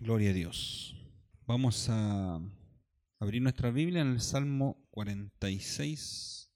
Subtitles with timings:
[0.00, 0.96] Gloria a Dios.
[1.46, 2.40] Vamos a
[3.18, 6.50] abrir nuestra Biblia en el Salmo 46.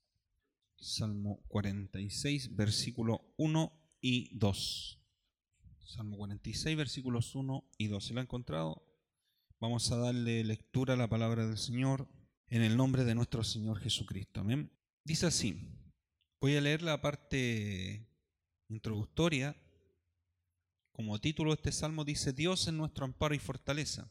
[0.79, 4.99] Salmo 46, versículo 1 y 2.
[5.85, 8.03] Salmo 46, versículos 1 y 2.
[8.03, 8.83] ¿Se lo ha encontrado?
[9.61, 12.09] Vamos a darle lectura a la palabra del Señor
[12.49, 14.41] en el nombre de nuestro Señor Jesucristo.
[14.41, 14.73] Amén.
[15.05, 15.69] Dice así.
[16.41, 18.09] Voy a leer la parte
[18.71, 19.55] introductoria
[20.95, 24.09] como título de este salmo dice, Dios es nuestro amparo y fortaleza.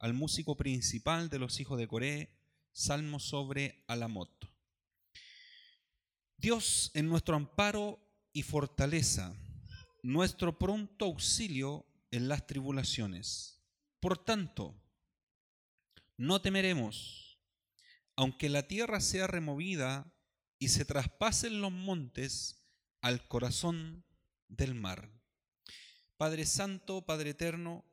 [0.00, 2.36] Al músico principal de los hijos de Coré,
[2.72, 4.28] salmo sobre Alamot.
[6.36, 8.00] Dios es nuestro amparo
[8.32, 9.32] y fortaleza,
[10.02, 13.62] nuestro pronto auxilio en las tribulaciones.
[14.00, 14.74] Por tanto,
[16.16, 17.38] no temeremos,
[18.16, 20.12] aunque la tierra sea removida
[20.58, 22.66] y se traspasen los montes
[23.02, 24.04] al corazón
[24.48, 25.21] del mar
[26.22, 27.84] Padre Santo, Padre Eterno,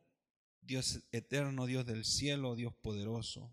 [0.62, 3.52] Dios eterno, Dios del cielo, Dios poderoso.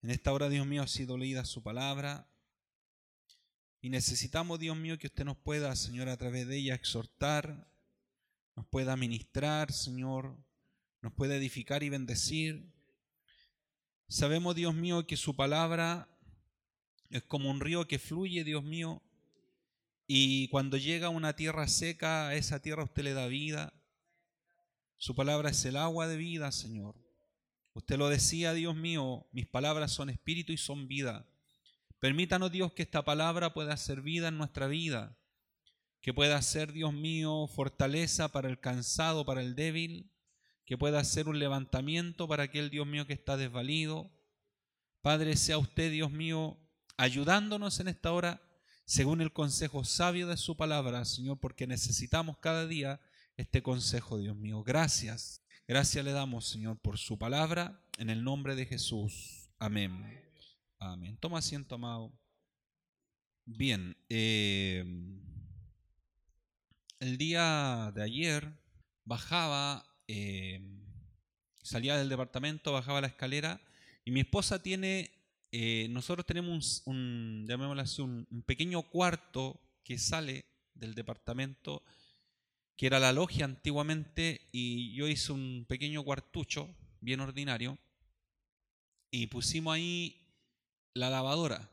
[0.00, 2.30] En esta hora, Dios mío, ha sido leída su palabra
[3.80, 7.68] y necesitamos, Dios mío, que usted nos pueda, Señor, a través de ella exhortar,
[8.54, 10.38] nos pueda ministrar, Señor,
[11.02, 12.72] nos pueda edificar y bendecir.
[14.06, 16.08] Sabemos, Dios mío, que su palabra
[17.10, 19.02] es como un río que fluye, Dios mío,
[20.06, 23.72] y cuando llega a una tierra seca, a esa tierra usted le da vida.
[24.98, 26.94] Su palabra es el agua de vida, Señor.
[27.74, 31.26] Usted lo decía, Dios mío, mis palabras son espíritu y son vida.
[31.98, 35.18] Permítanos, Dios, que esta palabra pueda ser vida en nuestra vida,
[36.00, 40.12] que pueda ser, Dios mío, fortaleza para el cansado, para el débil,
[40.64, 44.10] que pueda ser un levantamiento para aquel Dios mío que está desvalido.
[45.02, 46.58] Padre, sea usted, Dios mío,
[46.96, 48.45] ayudándonos en esta hora
[48.86, 53.00] según el consejo sabio de su palabra, Señor, porque necesitamos cada día
[53.36, 54.62] este consejo, Dios mío.
[54.62, 55.42] Gracias.
[55.66, 59.50] Gracias le damos, Señor, por su palabra, en el nombre de Jesús.
[59.58, 60.22] Amén.
[60.78, 61.16] Amén.
[61.18, 62.16] Toma asiento, amado.
[63.44, 63.96] Bien.
[64.08, 64.84] Eh,
[67.00, 68.56] el día de ayer
[69.04, 70.60] bajaba, eh,
[71.60, 73.60] salía del departamento, bajaba la escalera
[74.04, 75.10] y mi esposa tiene
[75.52, 77.46] eh, nosotros tenemos un,
[77.78, 81.82] así, un, pequeño cuarto que sale del departamento,
[82.76, 87.78] que era la logia antiguamente, y yo hice un pequeño cuartucho, bien ordinario,
[89.10, 90.26] y pusimos ahí
[90.94, 91.70] la lavadora.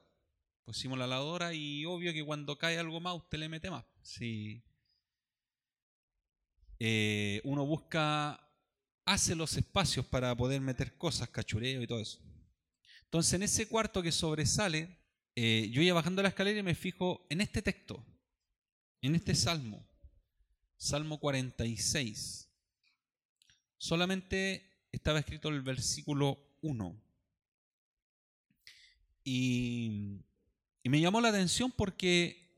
[0.66, 3.84] Pusimos la lavadora y obvio que cuando cae algo más usted le mete más.
[4.02, 4.64] Si
[6.80, 8.40] eh, uno busca,
[9.06, 12.20] hace los espacios para poder meter cosas, cachureo y todo eso.
[13.14, 14.90] Entonces, en ese cuarto que sobresale,
[15.36, 18.04] eh, yo iba bajando la escalera y me fijo en este texto,
[19.04, 19.88] en este salmo,
[20.78, 22.50] Salmo 46.
[23.78, 27.00] Solamente estaba escrito el versículo 1.
[29.26, 30.18] Y,
[30.84, 32.50] me llamó la atención porque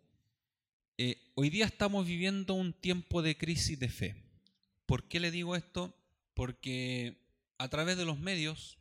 [0.98, 4.16] eh, hoy día estamos viviendo un tiempo de crisis de fe.
[4.86, 5.94] ¿Por qué le digo esto?
[6.34, 7.18] Porque
[7.58, 8.78] a través de los medios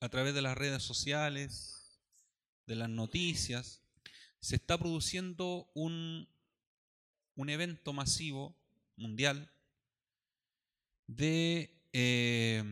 [0.00, 1.98] a través de las redes sociales,
[2.66, 3.82] de las noticias,
[4.40, 6.28] se está produciendo un,
[7.34, 8.56] un evento masivo
[8.96, 9.50] mundial
[11.06, 12.62] de, eh,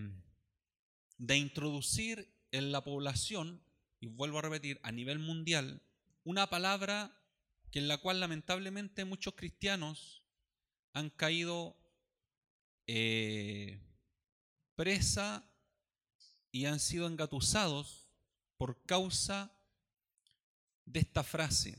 [1.18, 3.62] de introducir en la población,
[4.00, 5.82] y vuelvo a repetir, a nivel mundial,
[6.24, 7.16] una palabra
[7.70, 10.22] que en la cual lamentablemente muchos cristianos
[10.92, 11.76] han caído
[12.86, 13.80] eh,
[14.76, 15.44] presa
[16.50, 18.08] y han sido engatusados
[18.56, 19.52] por causa
[20.84, 21.78] de esta frase.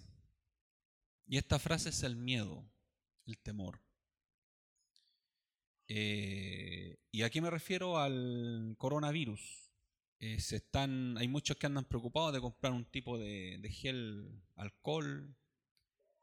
[1.26, 2.64] Y esta frase es el miedo,
[3.26, 3.82] el temor.
[5.88, 9.72] Eh, y aquí me refiero al coronavirus.
[10.20, 15.36] Eh, se están, hay muchos que andan preocupados de comprar un tipo de, gel alcohol.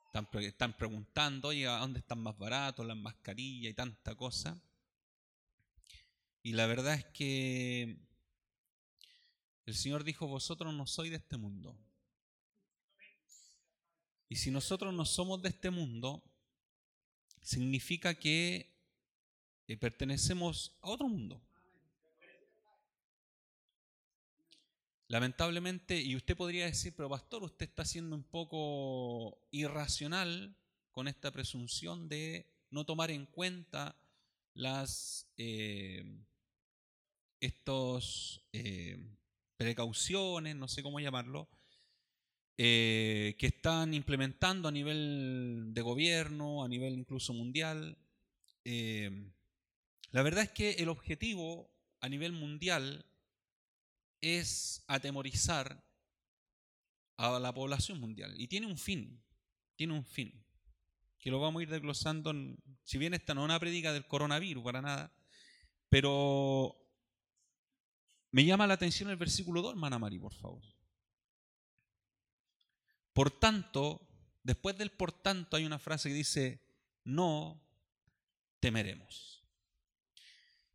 [0.07, 4.61] Están, están preguntando, oye, ¿a dónde están más baratos las mascarillas y tanta cosa?
[6.43, 8.04] Y la verdad es que
[9.67, 11.79] el Señor dijo, vosotros no sois de este mundo.
[14.29, 16.23] Y si nosotros no somos de este mundo,
[17.41, 18.75] significa que
[19.67, 21.41] eh, pertenecemos a otro mundo.
[25.09, 30.57] Lamentablemente, y usted podría decir, pero pastor, usted está siendo un poco irracional
[30.91, 33.97] con esta presunción de no tomar en cuenta
[34.55, 36.05] las eh,
[37.41, 38.99] estos eh,
[39.57, 41.49] precauciones, no sé cómo llamarlo,
[42.57, 47.99] eh, que están implementando a nivel de gobierno, a nivel incluso mundial.
[48.65, 49.33] Eh,
[50.13, 51.69] La verdad es que el objetivo
[52.01, 53.05] a nivel mundial
[54.21, 55.83] es atemorizar
[57.17, 58.33] a la población mundial.
[58.41, 59.21] Y tiene un fin,
[59.75, 60.45] tiene un fin,
[61.19, 62.33] que lo vamos a ir desglosando,
[62.85, 65.13] si bien esta no es una predica del coronavirus para nada,
[65.89, 66.77] pero
[68.35, 70.61] me llama la atención el versículo 2, hermana Mari, por favor.
[73.13, 74.09] Por tanto,
[74.43, 76.61] después del por tanto hay una frase que dice,
[77.05, 77.63] no
[78.59, 79.45] temeremos.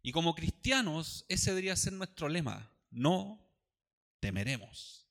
[0.01, 3.45] Y como cristianos, ese debería ser nuestro lema, no
[4.21, 5.05] temeremos.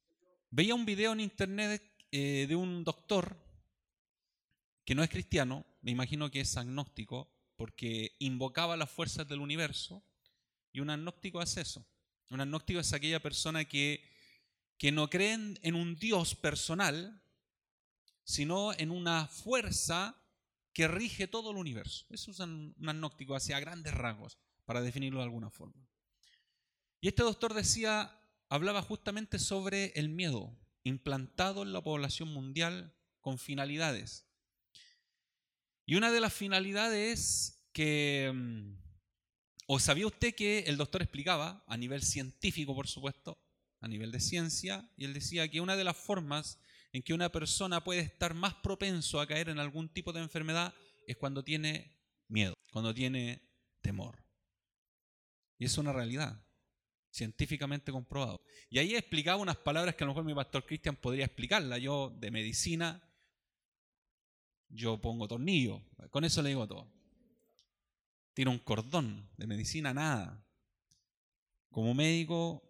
[0.49, 3.37] Veía un video en internet eh, de un doctor
[4.87, 10.03] que no es cristiano, me imagino que es agnóstico, porque invocaba las fuerzas del universo,
[10.73, 11.87] y un agnóstico es eso.
[12.31, 14.03] Un agnóstico es aquella persona que,
[14.77, 17.23] que no cree en un Dios personal,
[18.25, 20.15] sino en una fuerza
[20.73, 22.07] que rige todo el universo.
[22.11, 25.89] Eso es un agnóstico hacia grandes rasgos, para definirlo de alguna forma.
[27.01, 33.39] Y este doctor decía, hablaba justamente sobre el miedo implantado en la población mundial con
[33.39, 34.27] finalidades.
[35.87, 38.88] Y una de las finalidades es que, mm,
[39.71, 43.39] ¿o sabía usted que el doctor explicaba, a nivel científico por supuesto,
[43.81, 46.59] a nivel de ciencia, y él decía que una de las formas
[46.91, 50.75] en que una persona puede estar más propenso a caer en algún tipo de enfermedad
[51.07, 53.43] es cuando tiene miedo, cuando tiene
[53.83, 54.25] temor.
[55.59, 56.43] Y es una realidad
[57.11, 58.41] científicamente comprobado.
[58.71, 61.77] Y ahí explicaba unas palabras que a lo mejor mi pastor Cristian podría explicarla.
[61.77, 63.07] Yo de medicina,
[64.71, 66.98] yo pongo tornillo, con eso le digo todo.
[68.39, 70.41] Tiro un cordón, de medicina nada.
[71.73, 72.63] Como médico,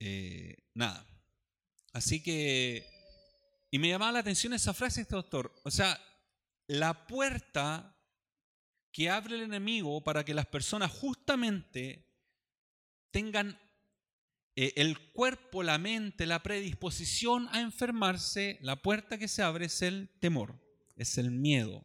[0.00, 1.06] eh, nada.
[1.92, 2.86] Así que,
[3.70, 5.54] y me llamaba la atención esa frase este doctor.
[5.64, 6.00] O sea,
[6.66, 7.94] la puerta
[8.90, 12.06] que abre el enemigo para que las personas justamente
[13.10, 13.60] tengan
[14.56, 19.82] eh, el cuerpo, la mente, la predisposición a enfermarse, la puerta que se abre es
[19.82, 20.58] el temor,
[20.96, 21.84] es el miedo.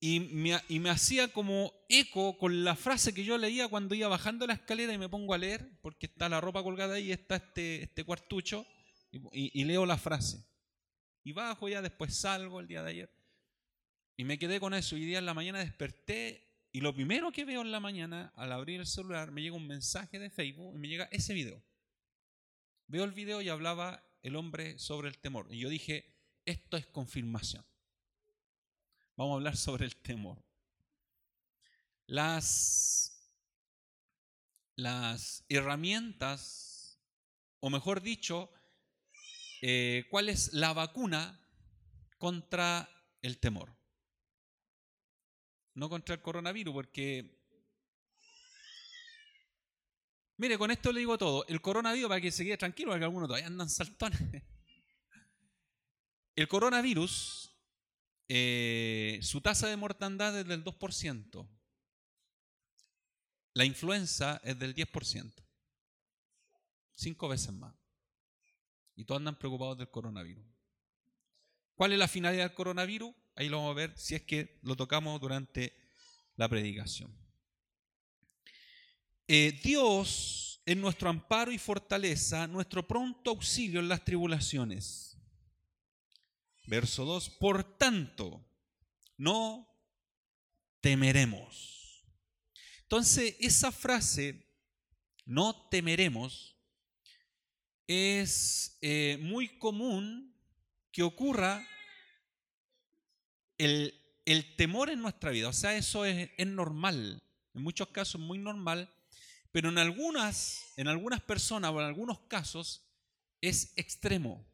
[0.00, 4.54] Y me, hacía como eco con la frase que yo leía cuando iba bajando la
[4.54, 8.04] escalera y me pongo a leer, porque está la ropa colgada ahí, está este, este
[8.04, 8.66] cuartucho,
[9.12, 10.42] y, y leo la frase.
[11.22, 13.10] Y bajo ya, después salgo el día de ayer.
[14.16, 14.96] Y me quedé con eso.
[14.96, 18.52] Y día en la mañana desperté y lo primero que veo en la mañana, al
[18.52, 21.62] abrir el celular, me llega un mensaje de Facebook y me llega ese video.
[22.86, 25.48] Veo el video y hablaba el hombre sobre el temor.
[25.50, 26.04] Y yo dije,
[26.44, 27.64] esto es confirmación.
[29.20, 30.42] Vamos a hablar sobre el temor.
[32.06, 33.12] Las,
[35.50, 36.98] herramientas,
[37.60, 38.50] o mejor dicho,
[39.60, 41.38] eh, cuál es la vacuna
[42.16, 42.88] contra
[43.20, 43.76] el temor
[45.74, 47.38] no contra el coronavirus, porque...
[50.38, 51.46] Mire, con esto le digo todo.
[51.46, 54.42] El coronavirus, para que se quede tranquilo, porque algunos todavía andan saltones.
[56.34, 57.49] El coronavirus,
[58.32, 61.48] eh, su tasa de mortandad es del 2%.
[63.54, 65.32] La influenza es del 10%.
[66.92, 67.74] Cinco veces más.
[68.94, 70.44] Y todos andan preocupados del coronavirus.
[71.74, 73.12] ¿Cuál es la finalidad del coronavirus?
[73.34, 75.76] Ahí lo vamos a ver si es que lo tocamos durante
[76.36, 77.12] la predicación.
[79.26, 85.09] Eh, Dios es nuestro amparo y fortaleza, nuestro pronto auxilio en las tribulaciones.
[86.70, 88.46] Verso 2, por tanto,
[89.16, 89.68] no
[90.80, 92.06] temeremos.
[92.82, 94.46] Entonces, esa frase,
[95.24, 96.56] no temeremos,
[97.88, 100.32] es eh, muy común
[100.92, 101.66] que ocurra
[103.58, 103.92] el,
[104.56, 105.48] temor en nuestra vida.
[105.48, 107.18] O sea, eso es, normal,
[107.52, 108.94] en muchos casos muy normal,
[109.50, 112.88] pero en algunas, en algunas personas o en algunos casos
[113.40, 114.46] es extremo.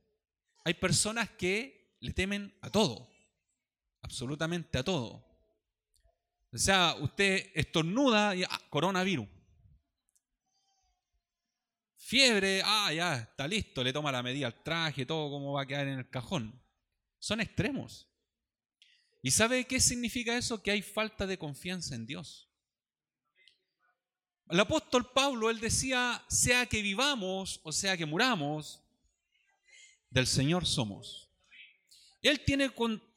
[0.64, 3.10] Hay personas que le temen a todo,
[4.00, 5.26] absolutamente a todo.
[6.52, 9.26] O sea, usted estornuda y ah, coronavirus.
[11.96, 15.66] Fiebre, ah, ya, está listo, le toma la medida al traje, todo como va a
[15.66, 16.62] quedar en el cajón.
[17.18, 18.08] Son extremos.
[19.20, 20.62] ¿Y sabe qué significa eso?
[20.62, 22.48] Que hay falta de confianza en Dios.
[24.48, 28.80] El apóstol Pablo, él decía, sea que vivamos o sea que muramos,
[30.08, 31.25] del Señor somos.
[32.28, 32.70] Él tiene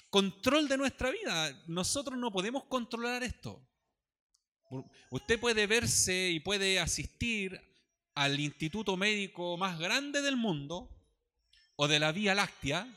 [0.10, 1.63] control de nuestra vida.
[1.68, 3.66] Nosotros no podemos controlar esto.
[5.10, 7.60] Usted puede verse y puede asistir
[8.13, 10.89] al instituto médico más grande del mundo
[11.75, 12.88] o de la Vía Láctea,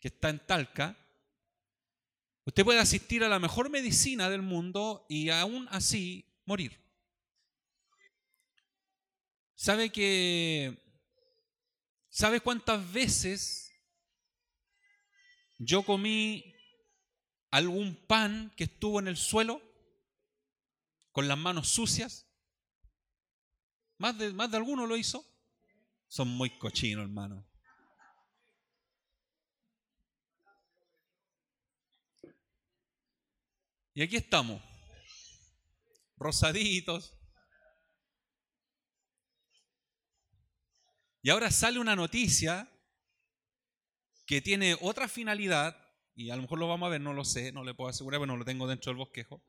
[0.00, 0.96] que está en Talca,
[2.44, 6.78] Usted puede asistir a la mejor medicina del mundo y aún así morir.
[9.54, 10.78] ¿Sabe que...
[12.08, 13.61] ¿Sabe cuántas veces
[15.64, 16.54] yo comí
[17.50, 19.62] algún pan que estuvo en el suelo
[21.12, 22.26] con las manos sucias?
[23.98, 25.24] ¿Más de, más de alguno lo hizo?
[26.08, 27.46] Son muy cochinos, hermano.
[33.94, 34.60] Y aquí estamos,
[36.16, 37.16] rosaditos.
[41.20, 42.71] Y ahora sale una noticia
[44.26, 45.76] que tiene otra finalidad,
[46.14, 48.20] y a lo mejor lo vamos a ver, no lo sé, no le puedo asegurar,
[48.20, 49.42] pero no lo tengo dentro del bosquejo.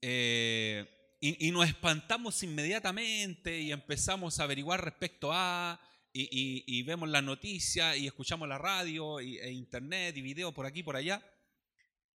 [0.00, 0.86] Eh,
[1.20, 5.80] y, nos espantamos inmediatamente y empezamos a averiguar respecto a,
[6.12, 10.96] y, vemos la noticia y escuchamos la radio e internet y video por aquí por
[10.96, 11.22] allá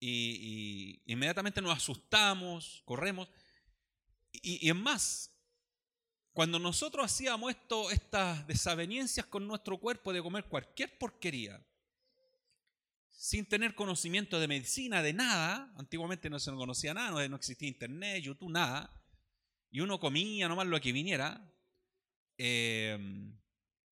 [0.06, 3.28] y, inmediatamente nos asustamos, corremos.
[4.32, 5.33] Y, es más,
[6.34, 7.54] cuando nosotros hacíamos
[7.92, 11.64] estas desavenencias con nuestro cuerpo de comer cualquier porquería,
[13.08, 18.20] sin tener conocimiento de medicina, de nada, antiguamente no se conocía nada, no existía internet,
[18.20, 18.92] YouTube, nada,
[19.70, 21.40] y uno comía nomás lo que viniera,
[22.36, 22.98] eh,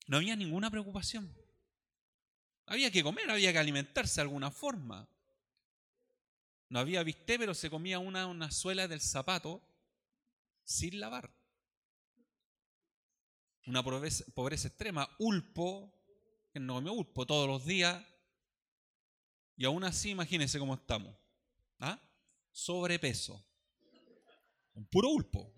[0.09, 1.33] no había ninguna preocupación.
[2.67, 5.09] Había que comer, había que alimentarse de alguna forma.
[6.69, 9.63] No había viste, pero se comía una suela del zapato
[10.65, 11.42] sin lavar.
[13.67, 15.09] Una pobreza, extrema.
[15.19, 15.93] Ulpo,
[16.53, 18.05] que no comió ulpo todos los días.
[19.57, 21.17] Y aún así, imagínense cómo estamos.
[21.79, 22.01] ¿Ah?
[22.51, 23.45] Sobrepeso.
[24.75, 25.55] Un puro ulpo.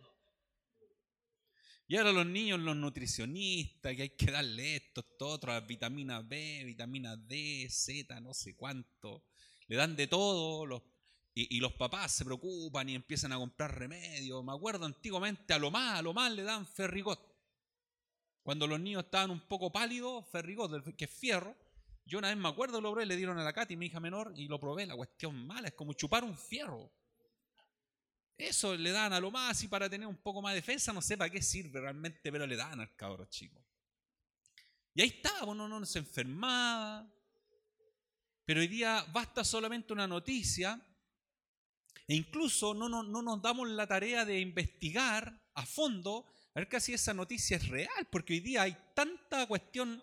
[1.87, 6.65] Y ahora los niños, los nutricionistas, que hay que darle esto, esto, otro, vitamina B,
[6.65, 9.27] vitamina D, Z, no sé cuánto.
[9.67, 10.83] Le dan de todo, los
[11.37, 14.45] y, los papás se preocupan y empiezan a comprar remedios.
[14.45, 17.34] Me acuerdo antiguamente, a lo más, a lo más le dan ferrigot.
[18.45, 21.57] Cuando los niños estaban un poco pálidos, ferrigot, que es fierro.
[22.05, 24.35] Yo una vez me acuerdo, lo probé, le dieron a la Katy, mi hija menor,
[24.37, 24.85] y lo probé.
[24.85, 26.93] La cuestión mala, es como chupar un fierro.
[28.37, 31.01] Eso le dan a lo más y para tener un poco más de defensa, no
[31.01, 33.65] sé para qué sirve realmente, pero le dan al cabro chico.
[34.93, 37.11] Y ahí estaba, uno no se enfermaba.
[38.45, 40.79] Pero hoy día basta solamente una noticia
[42.07, 46.81] e incluso no, no, no, nos damos la tarea de investigar a fondo a ver
[46.81, 50.03] si esa noticia es real, porque hoy día hay tanta cuestión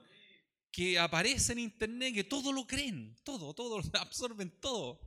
[0.71, 4.99] que aparece en internet que todo lo creen, todo, todo, absorben todo.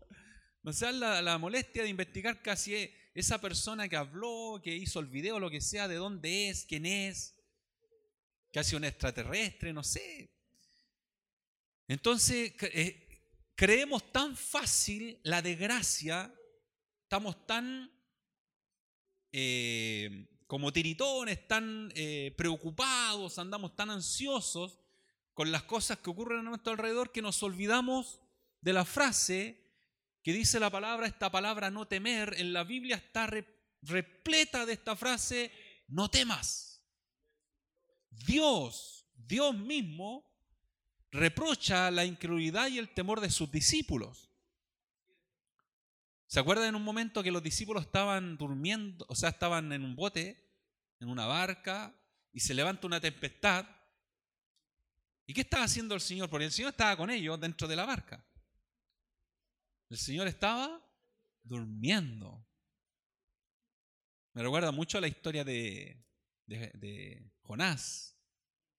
[0.62, 5.06] No se da la, molestia de investigar casi esa persona que habló, que hizo el
[5.06, 7.34] video, lo que sea, de dónde es, quién es,
[8.50, 10.30] casi un extraterrestre, no sé.
[11.86, 13.06] Entonces, eh,
[13.54, 16.34] creemos tan fácil la desgracia
[17.14, 17.88] estamos tan
[19.30, 24.78] eh, como tiritones, tan eh, preocupados, andamos tan ansiosos
[25.32, 28.20] con las cosas que ocurren a nuestro alrededor que nos olvidamos
[28.60, 29.64] de la frase
[30.24, 33.28] que dice la palabra, esta palabra no temer, en la Biblia está
[33.82, 35.52] repleta de esta frase,
[35.86, 36.82] no temas.
[38.10, 40.24] Dios, Dios mismo,
[41.10, 44.30] reprocha la incredulidad y el temor de sus discípulos.
[46.34, 49.94] ¿Se acuerdan en un momento que los discípulos estaban durmiendo, o sea, estaban en un
[49.94, 50.36] bote,
[50.98, 51.96] en una barca,
[52.32, 53.64] y se levanta una tempestad?
[55.26, 56.28] ¿Y qué estaba haciendo el Señor?
[56.28, 58.26] Porque el Señor estaba con ellos dentro de la barca.
[59.88, 60.84] El Señor estaba
[61.44, 62.44] durmiendo.
[64.32, 66.04] Me recuerda mucho la historia de,
[66.46, 68.18] de, Jonás.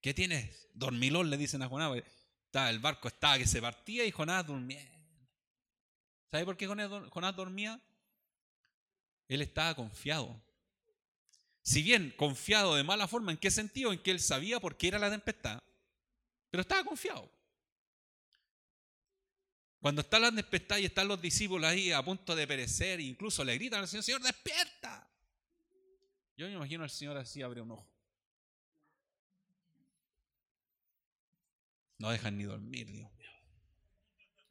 [0.01, 0.67] ¿Qué tienes?
[0.73, 2.03] Dormilón le dicen a Jonás.
[2.51, 4.94] el barco estaba que se partía y Jonás durmiendo.
[6.35, 7.79] ¿Sabe por qué Jonás dormía?
[9.29, 10.37] Él estaba confiado.
[11.61, 13.93] Si bien confiado de mala forma, ¿en qué sentido?
[13.93, 15.63] En que él sabía por qué era la tempestad,
[16.51, 17.31] pero estaba confiado.
[19.79, 23.53] Cuando está la tempestad y están los discípulos ahí a punto de perecer, incluso le
[23.53, 25.09] gritan al Señor, Señor, despierta.
[26.35, 27.89] Yo me imagino al Señor así abre un ojo.
[31.97, 33.09] No dejan ni dormir, Dios.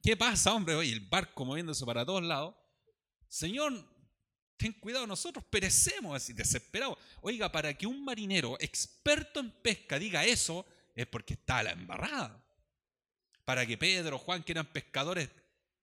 [0.05, 0.75] ¿Qué pasa, hombre?
[0.75, 2.53] Oye, el barco moviéndose para todos lados.
[3.27, 3.73] Señor,
[4.55, 6.99] ten cuidado, nosotros perecemos así, desesperados.
[7.21, 11.71] Oiga, para que un marinero experto en pesca diga eso, es porque está a la
[11.71, 12.39] embarrada.
[13.45, 15.27] Para que Pedro, Juan, que eran pescadores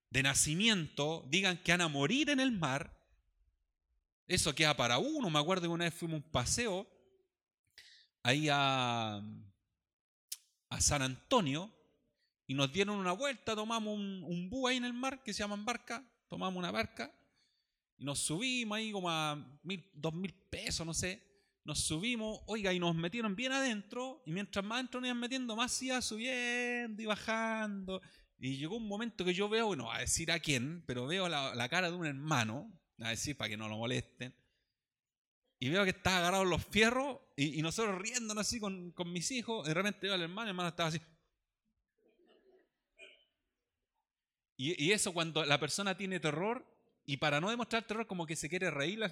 [0.09, 2.97] de nacimiento, digan que van a morir en el mar,
[4.29, 5.31] eso queda para uno.
[5.31, 6.87] Me acuerdo que una vez fuimos un paseo
[8.23, 9.21] ahí a,
[10.69, 11.75] a San Antonio
[12.47, 15.57] y nos dieron una vuelta, tomamos un, un ahí en el mar que se llama
[15.57, 17.13] barca, tomamos una barca
[18.03, 21.23] y nos subimos ahí como a mil, dos mil pesos, no sé.
[21.65, 25.55] Nos subimos, oiga, y nos metieron bien adentro, y mientras más adentro nos iban metiendo,
[25.55, 28.03] más iba subiendo y bajando.
[28.39, 31.69] Y llegó un momento que yo veo, no a decir a quién, pero veo la,
[31.69, 34.35] cara de un hermano, a decir para que no lo molesten,
[35.61, 39.31] y veo que está agarrado en los fierros, y, nosotros riéndonos así con, con, mis
[39.31, 41.01] hijos, y de repente veo al hermano, y el hermano estaba así.
[44.65, 46.65] Y, eso cuando la persona tiene terror,
[47.05, 49.03] y para no demostrar terror, como que se quiere reír.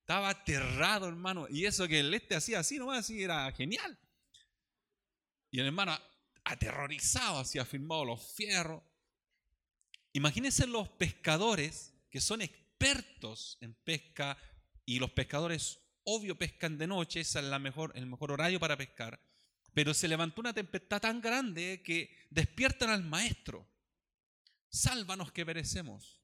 [0.00, 1.46] Estaba aterrado, hermano.
[1.48, 3.96] Y eso que el este hacía así nomás, así era genial.
[5.52, 5.96] Y el hermano
[6.42, 8.82] aterrorizado, así afirmado los fierros.
[10.12, 14.36] Imagínense los pescadores que son expertos en pesca
[14.84, 19.20] y los pescadores obvio pescan de noche, ese es el mejor horario para pescar.
[19.74, 23.66] Pero se levantó una tempestad tan grande que despiertan al maestro
[24.70, 26.20] sálvanos que perecemos.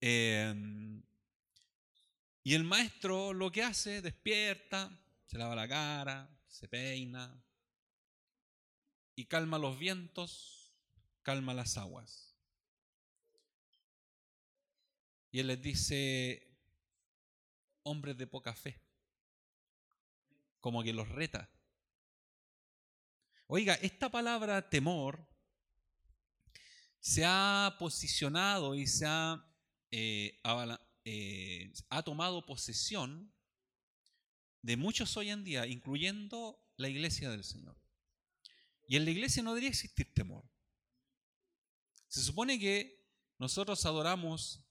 [0.00, 1.02] Em,
[2.42, 4.90] y el maestro lo que hace, despierta,
[5.26, 7.42] se lava la cara, se peina
[9.16, 10.74] y calma los vientos,
[11.22, 12.36] calma las aguas.
[15.30, 16.46] Y él les dice,
[17.82, 18.78] hombres de poca fe,
[20.64, 21.50] como que los reta.
[23.48, 25.28] Oiga, esta palabra temor
[27.00, 29.46] se ha posicionado y se ha,
[29.90, 30.40] eh,
[31.04, 33.30] eh, ha tomado posesión
[34.62, 37.76] de muchos hoy en día, incluyendo la iglesia del Señor.
[38.88, 40.50] Y en la iglesia no debería existir temor.
[42.08, 43.06] Se supone que
[43.38, 44.64] nosotros adoramos,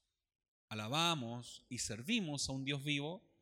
[0.68, 3.33] alabamos y servimos a un Dios vivo,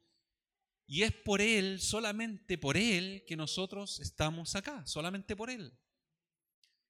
[0.93, 5.73] y es por Él, solamente por Él, que nosotros estamos acá, solamente por Él.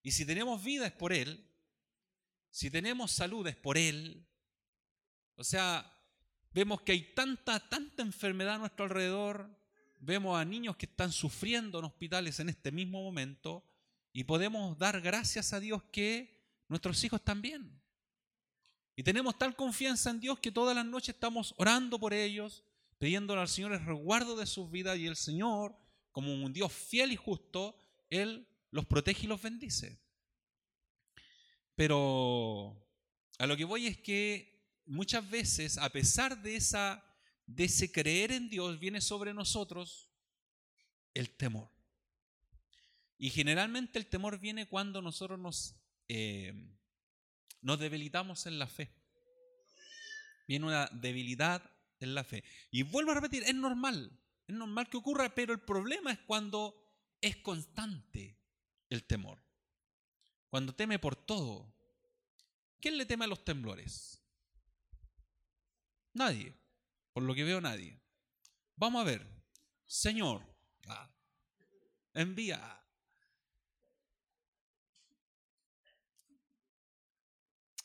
[0.02, 1.48] Y si tenemos vida es por Él,
[2.50, 4.26] si tenemos salud es por Él.
[5.36, 5.88] O sea,
[6.50, 9.56] vemos que hay tanta, tanta enfermedad a nuestro alrededor.
[10.00, 13.64] Vemos a niños que están sufriendo en hospitales en este mismo momento
[14.12, 17.80] y podemos dar gracias a Dios que nuestros hijos están bien.
[18.96, 22.64] Y tenemos tal confianza en Dios que todas las noches estamos orando por ellos,
[23.02, 25.76] pidiéndole al Señor el resguardo de sus vidas y el Señor,
[26.12, 27.76] como un Dios fiel y justo,
[28.10, 30.00] Él los protege y los bendice.
[31.74, 32.80] Pero
[33.38, 37.04] a lo que voy es que muchas veces, a pesar de, esa,
[37.44, 40.08] de ese creer en Dios, viene sobre nosotros
[41.12, 41.72] el temor.
[43.18, 45.74] Y generalmente el temor viene cuando nosotros nos,
[46.06, 46.54] eh,
[47.62, 48.94] nos debilitamos en la fe.
[50.46, 51.68] Viene una debilidad
[52.02, 52.44] en la fe.
[52.70, 56.82] Y vuelvo a repetir, es normal, es normal que ocurra, pero el problema es cuando
[57.20, 58.38] es constante
[58.90, 59.42] el temor.
[60.50, 61.72] Cuando teme por todo.
[62.80, 64.20] ¿Quién le teme a los temblores?
[66.12, 66.52] Nadie.
[67.12, 67.98] Por lo que veo, nadie.
[68.76, 69.26] Vamos a ver.
[69.86, 70.42] Señor,
[70.88, 71.10] ah,
[72.14, 72.82] envía.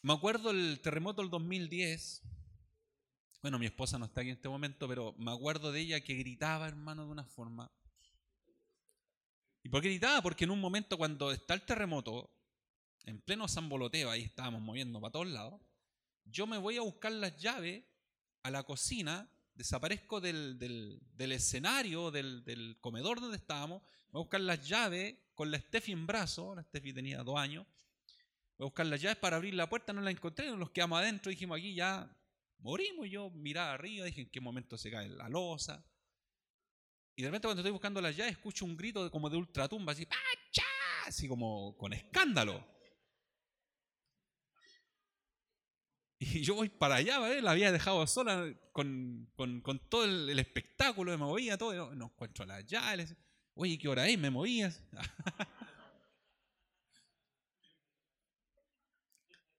[0.02, 2.24] Me acuerdo el terremoto del 2010.
[3.48, 6.16] Bueno, mi esposa no está aquí en este momento, pero me acuerdo de ella que
[6.16, 7.72] gritaba, hermano, de una forma.
[9.64, 10.22] ¿Y por qué gritaba?
[10.22, 12.30] Porque en un momento cuando está el terremoto,
[13.06, 15.62] en pleno zamboloteo, ahí estábamos moviendo para todos lados,
[16.26, 17.86] yo me voy a buscar las llaves
[18.44, 23.82] a la cocina, desaparezco del, escenario, del, comedor donde estábamos,
[24.12, 27.66] voy a buscar las llaves con la Steffi en brazo, la Steffi tenía dos años,
[28.58, 31.30] voy a buscar las llaves para abrir la puerta, no la encontré, nos quedamos adentro,
[31.30, 32.14] dijimos aquí ya
[32.60, 35.86] morimos, yo miraba arriba, dije en qué momento se cae la losa.
[37.16, 40.06] Y de repente cuando estoy buscando las llaves escucho un grito como de ultratumba, así,
[40.06, 40.68] ¡pacha!
[41.06, 42.64] Así como con escándalo.
[46.20, 49.32] Y yo voy para allá, la había dejado sola con,
[49.90, 53.16] todo el, espectáculo, me movía todo, no, encuentro las llaves.
[53.54, 54.18] Oye, ¿qué hora es?
[54.18, 54.84] ¿Me movías?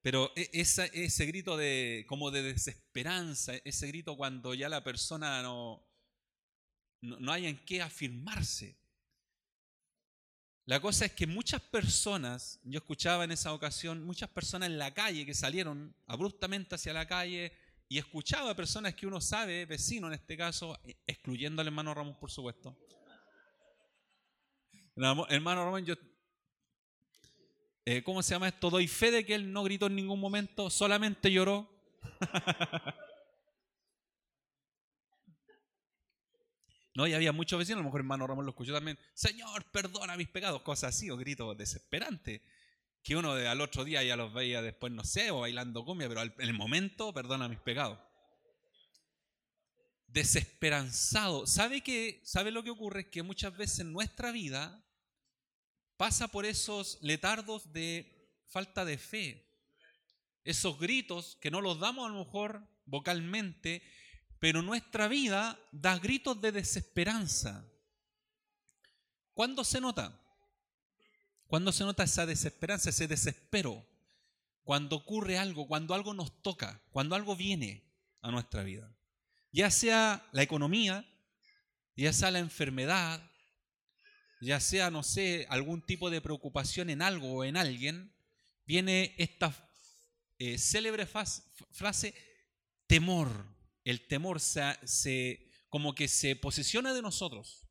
[0.02, 5.88] Pero e, ese grito de, como de desesperanza, ese grito cuando ya la persona no,
[7.00, 8.76] no, hay en qué afirmarse.
[10.66, 14.92] La cosa es que muchas personas, yo escuchaba en esa ocasión, muchas personas en la
[14.92, 17.52] calle que salieron abruptamente hacia la calle
[17.88, 22.18] y escuchaba a personas que uno sabe, vecino en este caso, excluyendo al hermano Ramón,
[22.20, 22.76] por supuesto.
[24.94, 25.94] hermano Ramón, yo,
[27.90, 28.68] eh, ¿cómo se llama esto?
[28.68, 31.70] Doy fe de que él no gritó en ningún momento, solamente lloró.
[36.94, 40.16] No, y había muchos vecinos, a lo mejor hermano Ramón lo escuchó también, Señor, perdona
[40.16, 42.40] mis pecados, cosas así, o gritos desesperantes.
[43.04, 46.22] que uno al otro día ya los veía después, no sé, o bailando cumbia, pero
[46.22, 48.00] en el momento perdona mis pecados.
[50.08, 51.46] Desesperanzado.
[51.46, 53.02] ¿Sabe, que, ¿Sabe lo que ocurre?
[53.02, 54.84] Es que muchas veces en nuestra vida
[55.98, 59.44] pasa por esos letardos de falta de fe.
[60.44, 63.82] Esos gritos que no los damos a lo mejor vocalmente,
[64.38, 67.68] pero nuestra vida da gritos de desesperanza.
[69.34, 70.18] ¿Cuándo se nota?
[71.48, 73.84] ¿Cuándo se nota esa desesperanza, ese desespero?
[74.62, 77.82] Cuando ocurre algo, cuando algo nos toca, cuando algo viene
[78.22, 78.94] a nuestra vida.
[79.50, 81.04] Ya sea la economía,
[81.96, 83.20] ya sea la enfermedad,
[84.40, 88.14] ya sea, no sé, algún tipo de preocupación en algo o en alguien,
[88.66, 89.54] viene esta
[90.38, 92.14] eh, célebre frase,
[92.86, 93.28] temor.
[93.84, 97.66] El temor se, como que se posiciona de nosotros.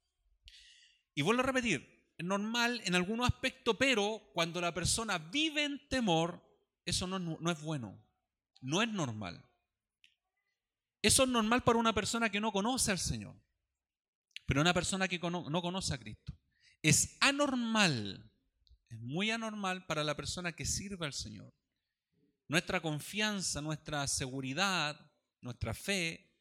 [1.14, 6.44] Y vuelvo a repetir, normal en algunos aspectos, pero cuando la persona vive en temor,
[6.86, 8.04] eso no, no, es bueno,
[8.62, 9.44] no es normal.
[11.02, 13.36] Eso es normal para una persona que no conoce al Señor,
[14.46, 16.37] pero una persona que no conoce a Cristo.
[16.82, 18.32] Es anormal,
[18.90, 21.54] es muy anormal para la persona que sirve al Señor.
[22.48, 25.12] Nuestra confianza, nuestra seguridad,
[25.42, 26.32] nuestra fe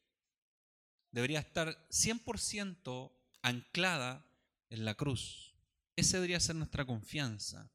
[1.10, 4.24] debería estar 100% anclada
[4.70, 5.54] en la cruz.
[5.96, 7.70] Esa debería ser nuestra confianza.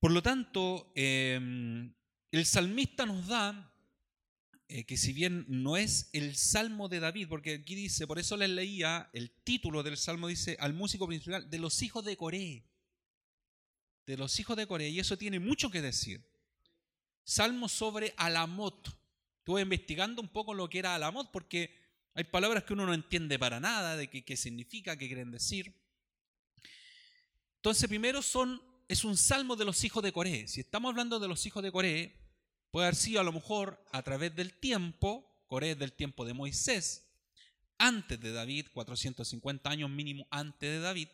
[0.00, 1.94] Por lo tanto, em,
[2.30, 3.71] el salmista nos da
[4.74, 8.38] eh, que si bien no es el salmo de David, porque aquí dice, por eso
[8.38, 12.64] les leía, el título del salmo dice al músico principal, de los hijos de Coré.
[14.06, 16.24] De los hijos de Coré, y eso tiene mucho que decir.
[17.22, 18.88] Salmo sobre Alamot.
[19.40, 21.78] Estuve investigando un poco lo que era Alamot, porque
[22.14, 25.74] hay palabras que uno no entiende para nada, de qué, qué significa, qué quieren decir.
[27.56, 30.48] Entonces, primero son, es un salmo de los hijos de Coré.
[30.48, 32.21] Si estamos hablando de los hijos de Coré,
[32.72, 36.32] puede haber sido a lo mejor a través del tiempo, Coré es del tiempo de
[36.32, 37.06] Moisés,
[37.78, 41.08] antes de David, 450 años mínimo antes de David.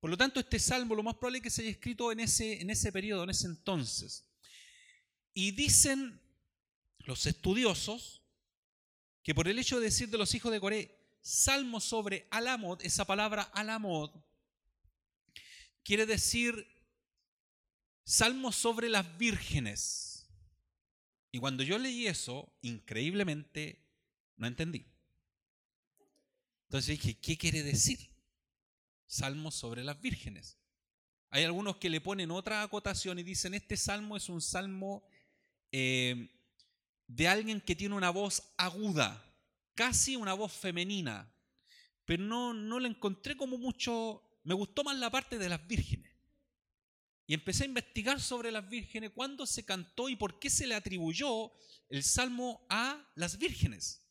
[0.00, 2.60] Por lo tanto, este salmo lo más probable es que se haya escrito en ese,
[2.60, 4.24] en ese periodo, en ese entonces.
[5.32, 6.20] Y dicen
[6.98, 8.20] los estudiosos
[9.22, 13.06] que por el hecho de decir de los hijos de Coré, salmo sobre Alamod, esa
[13.06, 14.10] palabra Alamod
[15.84, 16.66] quiere decir
[18.04, 20.13] salmo sobre las vírgenes.
[21.34, 23.84] Y cuando yo leí eso, increíblemente
[24.36, 24.86] no entendí.
[26.68, 28.08] Entonces dije, ¿qué quiere decir?
[29.08, 30.60] Salmo sobre las vírgenes.
[31.30, 35.08] Hay algunos que le ponen otra acotación y dicen, este salmo es un salmo
[35.72, 36.30] eh,
[37.08, 39.20] de alguien que tiene una voz aguda,
[39.74, 41.34] casi una voz femenina,
[42.04, 46.03] pero no, no le encontré como mucho me gustó más la parte de las vírgenes.
[47.26, 50.74] Y empecé a investigar sobre las vírgenes, cuándo se cantó y por qué se le
[50.74, 51.52] atribuyó
[51.88, 54.06] el salmo a las vírgenes.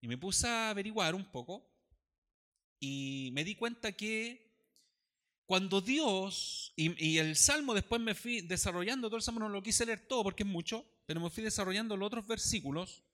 [0.00, 1.68] Y me puse a averiguar un poco
[2.78, 4.46] y me di cuenta que
[5.46, 9.86] cuando Dios, y, el salmo después me fui desarrollando, todo el salmo no lo quise
[9.86, 13.04] leer todo porque es mucho, pero me fui desarrollando los otros versículos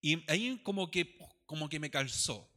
[0.00, 2.50] y ahí como que, como que me calzó.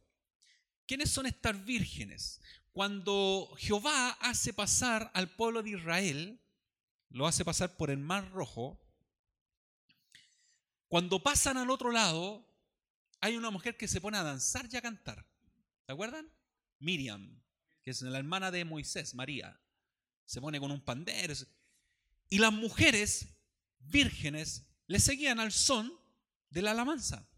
[0.86, 2.40] ¿Quiénes son estas vírgenes?
[2.72, 6.40] Cuando Jehová hace pasar al pueblo de Israel,
[7.08, 8.80] lo hace pasar por el mar rojo,
[10.90, 12.44] cuando pasan al otro lado,
[13.20, 15.24] hay una mujer que se pone a danzar y a cantar.
[15.86, 16.28] ¿Se acuerdan?
[16.80, 17.40] Miriam,
[17.82, 19.60] que es la hermana de Moisés, María.
[20.26, 21.34] Se pone con un pandero.
[22.28, 23.28] Y las mujeres
[23.78, 25.92] vírgenes le seguían al son
[26.50, 27.28] de la alabanza.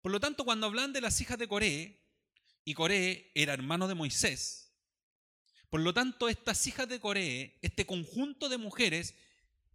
[0.00, 2.05] Por lo tanto, cuando hablan de las hijas de Coré,
[2.66, 4.72] y Coré era hermano de Moisés.
[5.70, 9.14] Por lo tanto, estas hijas de Coré, este conjunto de mujeres,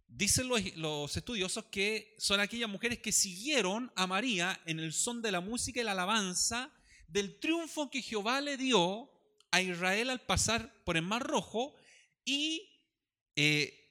[0.06, 5.32] dicen los, estudiosos que son aquellas mujeres que siguieron a María en el son de
[5.32, 6.70] la música y la alabanza
[7.08, 9.10] del triunfo que Jehová le dio
[9.50, 11.74] a Israel al pasar por el Mar Rojo
[12.26, 12.78] y
[13.36, 13.90] eh,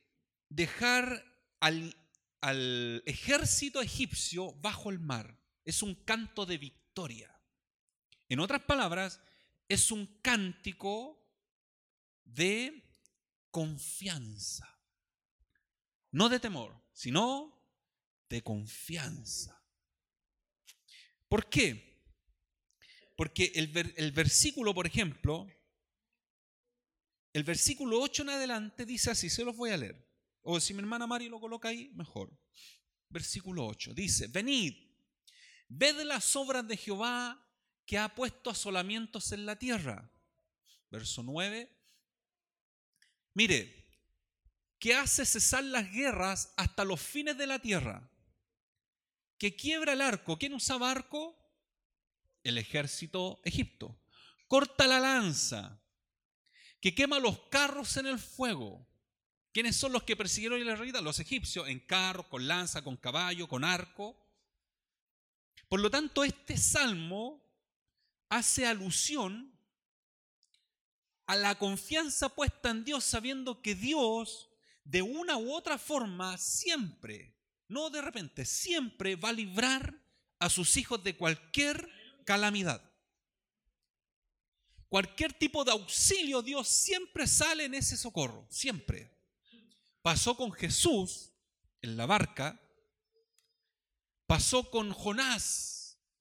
[0.50, 1.26] dejar
[1.60, 1.96] al,
[2.40, 5.40] al ejército egipcio bajo el mar.
[5.66, 7.40] Es un canto de victoria.
[8.32, 9.20] En otras palabras,
[9.67, 11.22] es un cántico
[12.24, 12.82] de
[13.50, 14.80] confianza.
[16.12, 17.62] No de temor, sino
[18.30, 19.62] de confianza.
[21.28, 22.06] ¿Por qué?
[23.17, 23.67] Porque el,
[24.13, 25.46] versículo, por ejemplo,
[27.34, 30.10] el versículo 8 en adelante dice así, se los voy a leer.
[30.41, 32.32] O si mi hermana Mari lo coloca ahí, mejor.
[33.10, 34.74] Versículo 8 dice, venid,
[35.67, 37.50] ved las obras de Jehová
[37.91, 40.10] que ha puesto asolamientos en la tierra.
[40.89, 41.69] Verso 9.
[43.34, 43.86] Mire,
[44.80, 48.10] que hace cesar las guerras hasta los fines de la tierra,
[49.38, 50.39] que quiebra el arco.
[50.39, 51.38] ¿Quién usaba arco?
[52.43, 53.99] El ejército egipto.
[54.47, 55.84] Corta la lanza,
[56.80, 58.88] que quema los carros en el fuego.
[59.51, 61.01] ¿Quiénes son los que persiguieron la realidad?
[61.01, 64.15] Los egipcios, en carro, con lanza, con caballo, con arco.
[65.67, 67.51] Por lo tanto, este salmo
[68.32, 69.54] hace alusión
[71.28, 74.50] a la confianza puesta en Dios, sabiendo que Dios,
[74.86, 77.36] de una u otra forma, siempre,
[77.67, 80.02] no de repente, siempre va a librar
[80.39, 81.89] a sus hijos de cualquier
[82.26, 82.82] calamidad.
[84.88, 89.12] Cualquier tipo de auxilio, Dios siempre sale en ese socorro, siempre.
[90.02, 91.34] Pasó con Jesús
[91.82, 92.62] en la barca,
[94.26, 95.70] pasó con Jonás,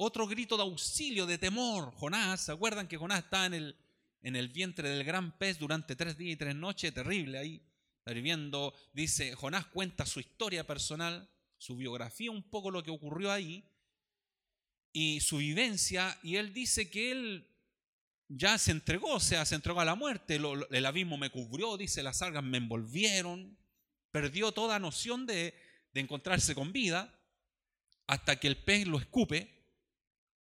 [0.03, 1.93] otro grito de auxilio, de temor.
[1.95, 3.77] Jonás, ¿se acuerdan que Jonás estaba en el,
[4.23, 6.95] en el vientre del gran pez durante tres días y tres noches?
[6.95, 7.63] Terrible ahí,
[8.07, 8.75] viviendo.
[8.93, 13.65] Dice, Jonás cuenta su historia personal, su biografía, un poco lo que ocurrió ahí
[14.93, 17.47] y su vivencia, y él dice que él
[18.29, 22.03] ya se entregó, o sea, se entregó a la muerte, el abismo me cubrió, dice,
[22.03, 23.57] las algas me envolvieron,
[24.11, 25.55] perdió toda noción de,
[25.95, 27.13] encontrarse con vida,
[28.07, 29.60] hasta que el pez lo escupe,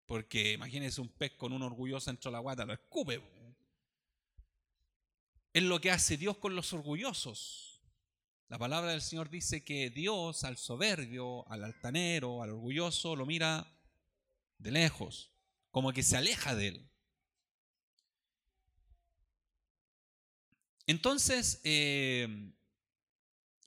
[0.09, 3.21] porque imagínense un pez con un orgulloso dentro de la guata, lo escupe.
[5.53, 7.83] Es lo que hace Dios con los orgullosos.
[8.47, 13.71] La palabra del Señor dice que Dios al soberbio, al altanero, al orgulloso, lo mira
[14.57, 15.31] de lejos,
[15.69, 16.89] como que se aleja de él.
[20.87, 22.51] Entonces, eh,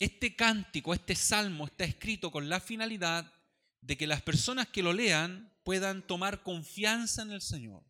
[0.01, 3.33] este cántico, este salmo está escrito con la finalidad
[3.83, 7.85] de que las personas que lo lean puedan tomar confianza en el Señor.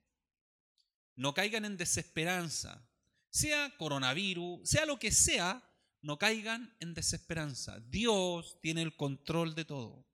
[1.15, 2.89] No caigan en desesperanza.
[3.31, 5.63] Sea coronavirus, sea lo que sea,
[6.01, 7.79] no caigan en desesperanza.
[7.81, 10.07] Dios tiene el control de todo.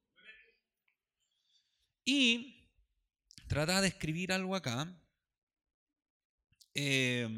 [2.05, 2.69] Y
[3.47, 4.93] trata de escribir algo acá.
[6.75, 7.29] Eh,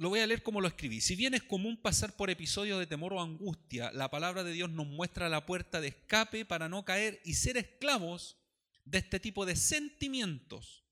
[0.00, 1.02] lo voy a leer como lo escribí.
[1.02, 4.70] Si bien es común pasar por episodios de temor o angustia, la palabra de Dios
[4.70, 8.38] nos muestra la puerta de escape para no caer y ser esclavos
[8.86, 10.86] de este tipo de sentimientos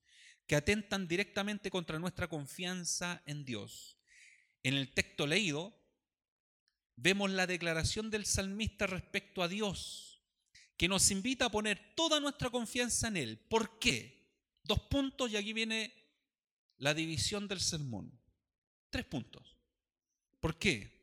[0.46, 3.96] que atentan directamente contra nuestra confianza en Dios.
[4.62, 5.74] En el texto leído
[6.96, 10.20] vemos la declaración del salmista respecto a Dios,
[10.76, 13.38] que nos invita a poner toda nuestra confianza en Él.
[13.38, 14.28] ¿Por qué?
[14.64, 15.94] Dos puntos y aquí viene
[16.76, 18.17] la división del sermón.
[18.90, 19.56] Tres puntos.
[20.40, 20.98] ¿Por qué?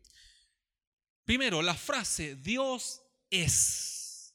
[1.24, 4.34] Primero, la frase Dios es.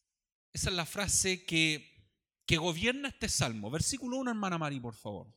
[0.52, 2.10] Esa es la frase que,
[2.46, 3.70] que gobierna este salmo.
[3.70, 5.32] Versículo 1, hermana Mari, por favor.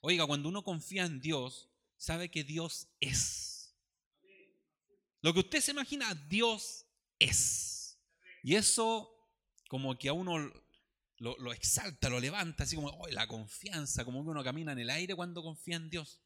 [0.00, 3.76] Oiga, cuando uno confía en Dios, sabe que Dios es.
[5.20, 6.86] Lo que usted se imagina, Dios
[7.18, 7.98] es.
[8.42, 9.14] Y eso
[9.68, 10.38] como que a uno
[11.18, 14.90] lo, lo exalta, lo levanta, así como la confianza, como que uno camina en el
[14.90, 16.20] aire cuando confía en Dios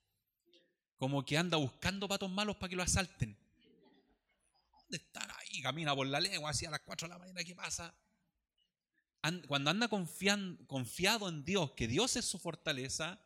[1.02, 3.36] como que anda buscando patos malos para que lo asalten.
[4.70, 5.60] ¿Dónde están ahí?
[5.60, 7.92] Camina por la lengua, así a las 4 de la mañana, ¿qué pasa?
[9.48, 13.20] Cuando anda confiado en Dios, que Dios es su fortaleza,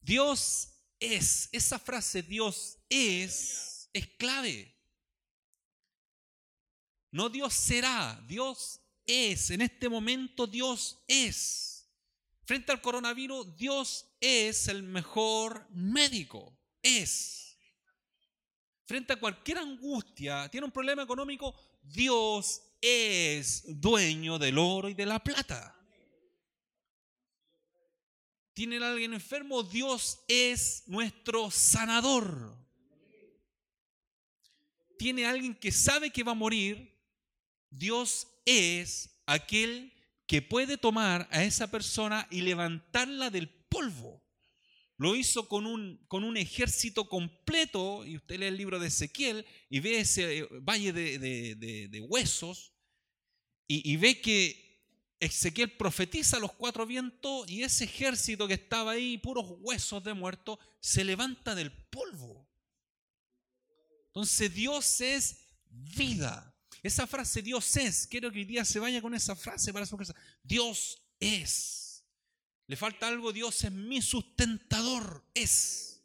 [0.00, 4.74] Dios es, esa frase Dios es, es clave.
[7.12, 9.50] No Dios será, Dios es.
[9.50, 11.73] En este momento Dios es.
[12.44, 16.58] Frente al coronavirus, Dios es el mejor médico.
[16.82, 17.56] Es.
[18.84, 25.06] Frente a cualquier angustia, tiene un problema económico, Dios es dueño del oro y de
[25.06, 25.74] la plata.
[28.52, 32.54] Tiene alguien enfermo, Dios es nuestro sanador.
[34.98, 36.94] Tiene alguien que sabe que va a morir,
[37.70, 39.93] Dios es aquel
[40.26, 44.22] que puede tomar a esa persona y levantarla del polvo.
[44.96, 49.44] Lo hizo con un, con un ejército completo, y usted lee el libro de Ezequiel
[49.68, 52.72] y ve ese eh, valle de, huesos,
[53.66, 54.64] y, y ve que
[55.18, 60.58] Ezequiel profetiza los cuatro vientos y ese ejército que estaba ahí, puros huesos de muertos,
[60.80, 62.48] se levanta del polvo.
[64.06, 66.53] Entonces Dios es vida.
[66.84, 69.96] Esa frase Dios es, quiero que hoy día se vaya con esa frase para su
[69.96, 70.14] casa.
[70.42, 72.04] Dios es.
[72.66, 76.02] Le falta algo, Dios es mi sustentador, es.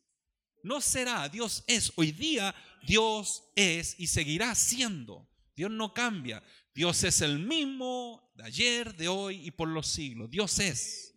[0.63, 1.91] No será, Dios es.
[1.97, 2.55] Hoy día
[2.87, 5.29] Dios es y seguirá siendo.
[5.53, 6.41] Dios no cambia.
[6.73, 10.29] Dios es el mismo de ayer, de hoy y por los siglos.
[10.29, 11.13] Dios es.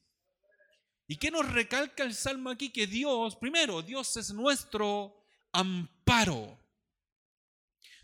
[1.06, 2.70] ¿Y qué nos recalca el Salmo aquí?
[2.70, 6.58] Que Dios, primero, Dios es nuestro amparo.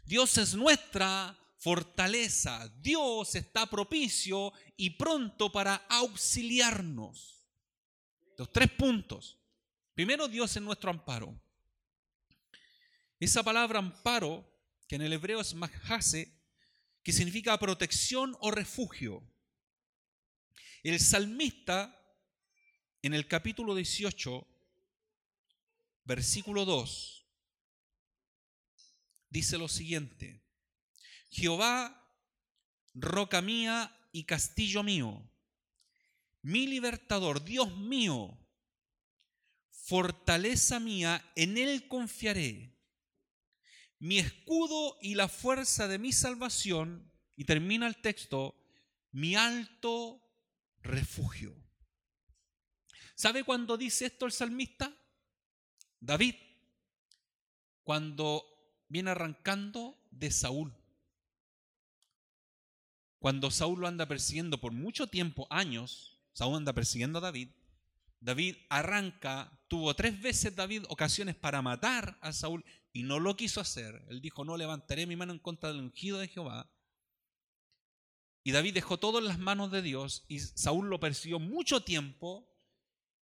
[0.04, 2.72] Dios es nuestra fortaleza.
[2.80, 7.46] Dios está propicio y pronto para auxiliarnos.
[8.36, 9.38] Los tres puntos.
[9.94, 11.38] Primero, Dios es nuestro amparo.
[13.18, 14.48] Esa palabra amparo,
[14.86, 16.32] que en el hebreo es mahase,
[17.02, 19.28] que significa protección o refugio.
[20.84, 22.00] El salmista,
[23.02, 24.46] en el capítulo 18,
[26.04, 27.26] versículo 2,
[29.30, 30.47] dice lo siguiente.
[31.30, 31.94] Jehová,
[32.94, 35.30] roca mía y castillo mío,
[36.42, 38.38] mi libertador, Dios mío,
[39.70, 42.78] fortaleza mía, en él confiaré,
[43.98, 48.56] mi escudo y la fuerza de mi salvación, y termina el texto,
[49.12, 50.20] mi alto
[50.80, 51.56] refugio.
[53.14, 54.96] ¿Sabe cuándo dice esto el salmista?
[56.00, 56.36] David,
[57.82, 58.44] cuando
[58.88, 60.77] viene arrancando de Saúl.
[63.18, 67.48] Cuando Saúl lo anda persiguiendo por mucho tiempo, años, Saúl anda persiguiendo a David.
[68.20, 73.60] David arranca, tuvo tres veces David ocasiones para matar a Saúl y no lo quiso
[73.60, 74.04] hacer.
[74.08, 76.70] Él dijo, no levantaré mi mano en contra del ungido de Jehová.
[78.44, 82.48] Y David dejó todo en las manos de Dios y Saúl lo persiguió mucho tiempo.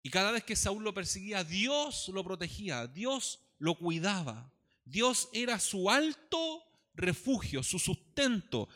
[0.02, 4.54] Y cada vez que Saúl lo perseguía, Dios lo protegía, Dios lo cuidaba.
[4.86, 8.70] Dios era su alto refugio, su sustento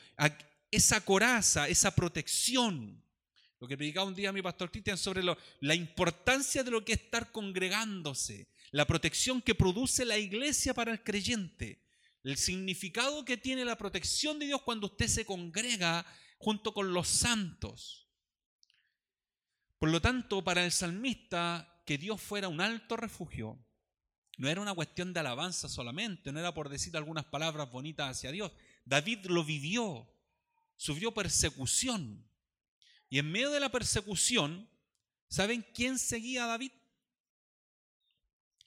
[0.76, 3.04] esa coraza, esa protección.
[3.60, 5.24] Lo que predicaba un día mi pastor Cristian sobre
[5.62, 10.92] la importancia de lo que es estar congregándose, la protección que produce la iglesia para
[10.92, 11.82] el creyente,
[12.24, 16.06] el significado que tiene la protección de Dios cuando usted se congrega
[16.38, 18.10] junto con los santos.
[19.80, 23.66] Por lo tanto, para el salmista, que Dios fuera un alto refugio,
[24.38, 28.32] no era una cuestión de alabanza solamente, no era por decir algunas palabras bonitas hacia
[28.32, 28.52] Dios.
[28.86, 30.13] David lo vivió
[30.76, 32.26] sufrió persecución.
[33.10, 34.70] Y en medio de la persecución,
[35.28, 36.72] ¿saben quién seguía a David?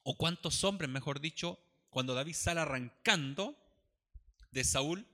[0.02, 1.58] ¿O cuántos hombres, mejor dicho,
[1.90, 3.56] cuando David sale arrancando
[4.52, 5.06] de Saúl?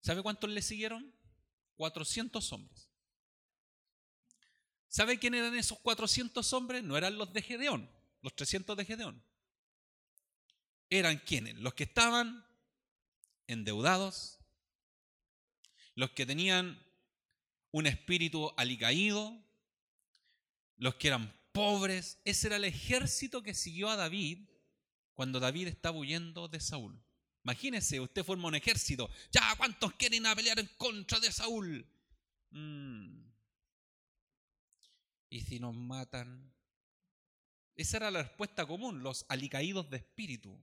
[0.00, 1.14] ¿Sabe cuántos le siguieron?
[1.76, 2.90] 400 hombres.
[4.88, 6.82] ¿Sabe quién eran esos 400 hombres?
[6.82, 7.88] No eran los de Gedeón,
[8.22, 9.22] los 300 de Gedeón.
[10.90, 11.54] Eran quienes?
[11.54, 12.44] Los que estaban
[13.46, 14.39] endeudados,
[16.00, 16.82] los que tenían
[17.72, 19.38] un espíritu alicaído,
[20.78, 22.18] los que eran pobres.
[22.24, 24.48] Ese era el ejército que siguió a David
[25.12, 26.98] cuando David estaba huyendo de Saúl.
[27.44, 29.10] Imagínese, usted forma un ejército.
[29.30, 31.86] Ya, ¿cuántos quieren a pelear en contra de Saúl?
[32.48, 33.20] Mm.
[35.28, 36.50] ¿Y si nos matan?
[37.76, 40.58] Esa era la respuesta común, los alicaídos de espíritu.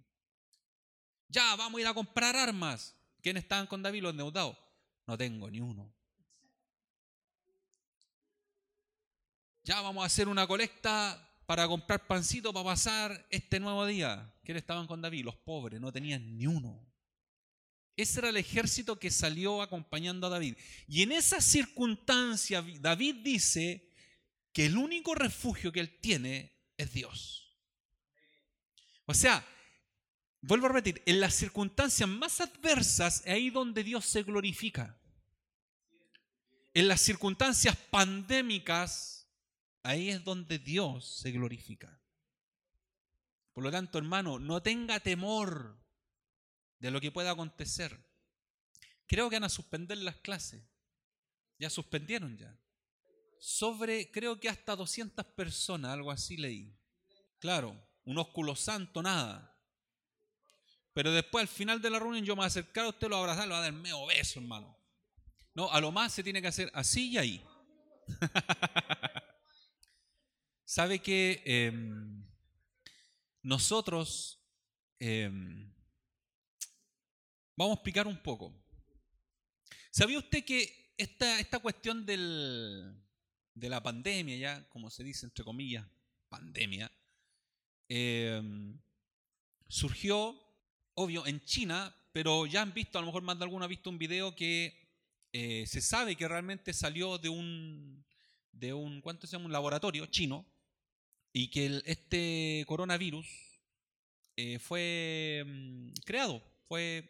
[1.28, 2.96] Ya, vamos a ir a comprar armas.
[3.22, 4.02] ¿Quiénes estaban con David?
[4.02, 4.58] Los endeudados.
[5.08, 5.92] No tengo ni uno.
[9.64, 14.34] Ya vamos a hacer una colecta para comprar pancito para pasar este nuevo día.
[14.44, 15.26] ¿Quiénes estaban con David?
[15.26, 16.86] Los pobres, no tenían ni uno.
[17.96, 20.56] Ese era el ejército que salió acompañando a David.
[20.88, 23.90] Y en esa circunstancia, David dice
[24.54, 27.58] que el único refugio que él tiene es Dios.
[29.06, 29.44] O sea,
[30.48, 34.98] Vuelvo a repetir, en las circunstancias más adversas es ahí donde Dios se glorifica.
[36.74, 39.28] En las circunstancias pandémicas,
[39.84, 42.00] ahí es donde Dios se glorifica.
[43.52, 45.78] Por lo tanto, hermano, no tenga temor
[46.80, 48.00] de lo que pueda acontecer.
[49.06, 50.64] Creo que van a suspender las clases.
[51.60, 52.58] Ya suspendieron ya.
[53.38, 56.74] Sobre, creo que hasta 200 personas, algo así leí.
[57.38, 59.57] Claro, un ósculo santo, nada.
[60.98, 63.18] Pero después al final de la reunión yo me voy a acercar a usted, lo
[63.18, 64.76] voy a abrazar, lo voy a dar medio beso, hermano.
[65.54, 67.46] No, a lo más se tiene que hacer así y ahí.
[70.66, 72.26] ¿Sabe que em,
[73.44, 74.44] nosotros
[74.98, 75.72] em,
[77.56, 78.60] vamos a explicar un poco?
[79.92, 83.00] ¿Sabía usted que esta, esta cuestión del,
[83.54, 85.86] de la pandemia, ya como se dice entre comillas,
[86.28, 86.92] pandemia,
[87.88, 88.82] em,
[89.68, 90.47] surgió
[91.00, 93.90] obvio, en China, pero ya han visto, a lo mejor más de alguno ha visto
[93.92, 94.76] un video que
[95.32, 98.04] eh, se sabe que realmente salió de un,
[98.52, 99.46] de un, ¿cuánto se llama?
[99.46, 100.44] Un laboratorio chino
[101.32, 103.28] y que este coronavirus
[104.38, 107.08] eh, fue mm, creado, fue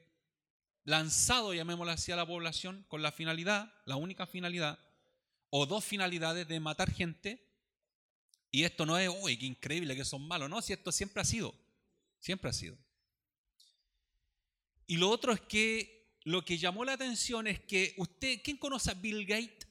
[0.84, 4.78] lanzado, llamémoslo así, a la población con la finalidad, la única finalidad,
[5.50, 7.42] o dos finalidades de matar gente
[8.52, 11.26] Y esto no es, uy, qué increíble que son malos, no, si esto siempre ha
[11.26, 11.56] sido,
[12.20, 12.78] siempre ha sido.
[14.88, 18.92] Y lo otro es que lo que llamó la atención es que usted, ¿quién conoce
[18.92, 19.68] a Bill Gates?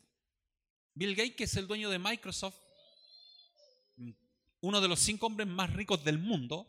[0.94, 2.56] Bill Gates, que es el dueño de Microsoft,
[4.60, 6.66] uno de los cinco hombres más ricos del mundo,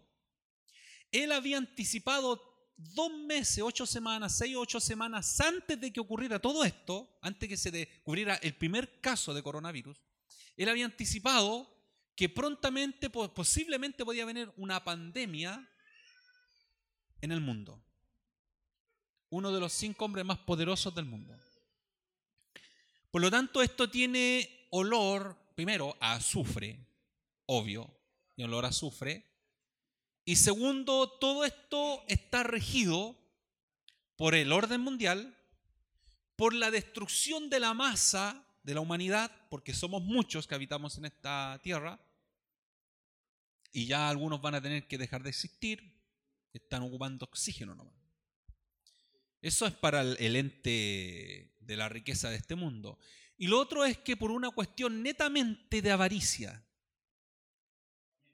[1.11, 6.39] él había anticipado dos meses, ocho semanas, seis o ocho semanas antes de que ocurriera
[6.39, 9.97] todo esto, antes que se descubriera el primer caso de coronavirus,
[10.55, 11.73] él había anticipado
[12.15, 15.69] que prontamente, posiblemente podía venir una pandemia
[17.21, 17.86] en el mundo.
[19.29, 21.37] Uno de los cinco hombres más poderosos del mundo.
[23.11, 26.79] Por lo tanto, esto tiene olor, primero, a azufre,
[27.45, 27.89] obvio,
[28.35, 29.25] y olor a azufre,
[30.27, 33.15] y segundo, todo esto está regido
[34.17, 35.37] por el orden mundial,
[36.35, 41.05] por la destrucción de la masa de la humanidad, porque somos muchos que habitamos en
[41.05, 41.97] esta tierra,
[43.71, 45.97] y ya algunos van a tener que dejar de existir,
[46.51, 47.96] están ocupando oxígeno nomás.
[49.41, 52.97] Eso es para el ente de la riqueza de este mundo.
[53.37, 56.63] Y lo otro es que por una cuestión netamente de avaricia.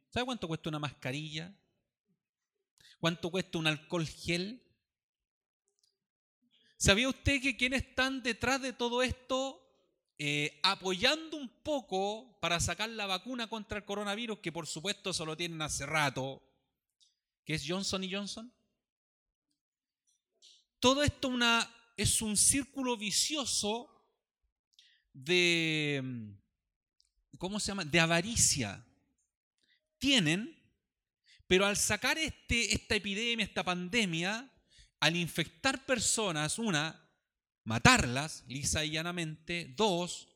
[0.10, 1.54] ¿Sabe cuánto cuesta una mascarilla?
[2.99, 4.64] ¿Cuánto cuesta un alcohol gel?
[6.78, 9.60] ¿Sabía usted que quienes están detrás de todo esto
[10.18, 15.36] eh, apoyando un poco para sacar la vacuna contra el coronavirus, que por supuesto solo
[15.36, 16.41] tienen hace rato,
[17.43, 18.54] que es Johnson y Johnson?
[20.84, 21.32] Todo esto
[21.96, 23.90] es un círculo vicioso
[25.14, 26.36] de,
[27.38, 27.86] ¿cómo se llama?
[27.86, 28.86] De avaricia.
[29.98, 30.62] Tienen
[31.48, 34.52] pero al sacar este, esta epidemia, esta pandemia,
[35.00, 37.02] al infectar personas, una,
[37.64, 40.28] matarlas lisa y llanamente, dos,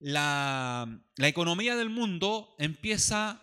[0.00, 3.40] la, la economía del mundo empieza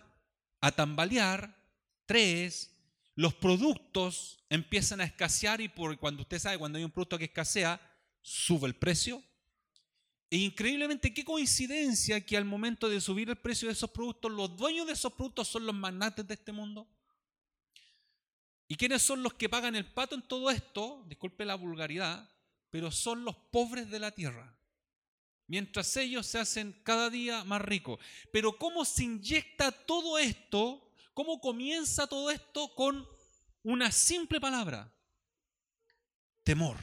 [0.60, 1.56] a tambalear,
[2.04, 2.75] tres,
[3.16, 7.24] los productos empiezan a escasear y por, cuando usted sabe, cuando hay un producto que
[7.24, 7.80] escasea,
[8.20, 9.22] sube el precio.
[10.28, 14.54] E increíblemente, qué coincidencia que al momento de subir el precio de esos productos, los
[14.54, 16.86] dueños de esos productos son los magnates de este mundo.
[18.68, 21.02] ¿Y quiénes son los que pagan el pato en todo esto?
[21.08, 22.28] Disculpe la vulgaridad,
[22.68, 24.58] pero son los pobres de la tierra.
[25.46, 27.98] Mientras ellos se hacen cada día más ricos.
[28.30, 30.85] Pero ¿cómo se inyecta todo esto?
[31.16, 33.08] ¿Cómo comienza todo esto con
[33.62, 34.94] una simple palabra?
[36.44, 36.76] Temor.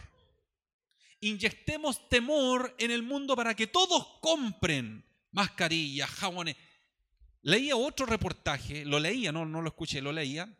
[1.19, 6.55] Inyectemos temor en el mundo para que todos compren mascarillas, jabones.
[7.43, 10.51] Leía otro reportaje, lo leía, no, no lo escuché, lo leía,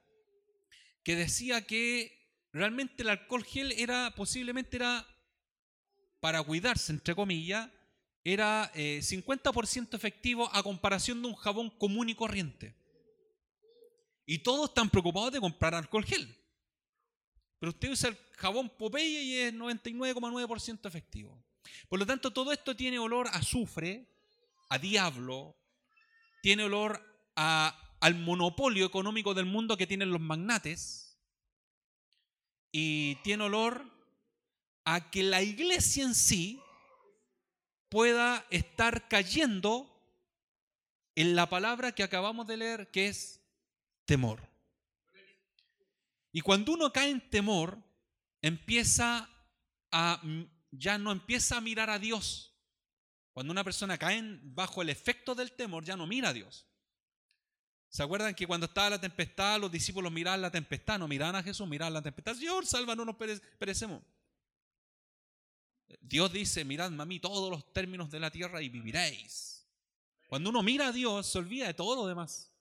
[1.04, 5.04] que decía que realmente el alcohol gel era posiblemente era
[6.20, 7.72] para cuidarse, entre comillas,
[8.24, 12.83] era 50% eh, efectivo a comparación de un jabón común y corriente.
[14.26, 16.36] Y todos están preocupados de comprar alcohol gel.
[17.60, 21.44] Pero usted usa el jabón Popeye y es 99,9% efectivo.
[21.88, 24.08] Por lo tanto, todo esto tiene olor a azufre,
[24.70, 25.56] a diablo,
[26.42, 27.02] tiene olor
[27.36, 31.18] a al monopolio económico del mundo que tienen los magnates
[32.70, 33.90] y tiene olor
[34.84, 36.62] a que la iglesia en sí
[37.88, 39.90] pueda estar cayendo
[41.16, 43.40] en la palabra que acabamos de leer, que es
[44.06, 44.42] temor.
[46.32, 47.78] Y cuando uno cae en temor,
[48.42, 49.30] empieza
[49.92, 50.22] a,
[50.72, 52.56] ya no empieza a mirar a Dios.
[53.32, 56.68] Cuando una persona cae bajo el efecto del temor, ya no mira a Dios.
[57.90, 60.98] ¿Se acuerdan que cuando estaba la tempestad, los discípulos miraban la tempestad?
[60.98, 62.34] No miraban a Jesús, miraban la tempestad.
[62.36, 64.02] Señor, salva, no nos perecemos.
[66.02, 69.68] Dios dice, miradme a mí todos los términos de la tierra y viviréis.
[70.28, 72.53] Cuando uno mira a Dios, se olvida de todo lo demás.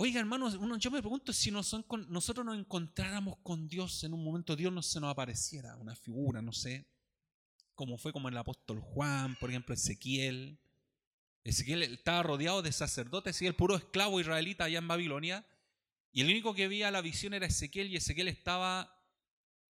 [0.00, 2.06] Oiga, hermanos, yo me pregunto si nosotros
[2.46, 6.52] nos encontráramos con Dios en un momento, Dios no se nos apareciera, una figura, no
[6.52, 6.86] sé,
[7.74, 10.60] como fue como el apóstol Juan, por ejemplo, Ezequiel,
[11.42, 15.44] Ezequiel estaba rodeado de sacerdotes y el puro esclavo israelita allá en Babilonia.
[16.12, 19.02] Y el único que veía la visión era Ezequiel y Ezequiel estaba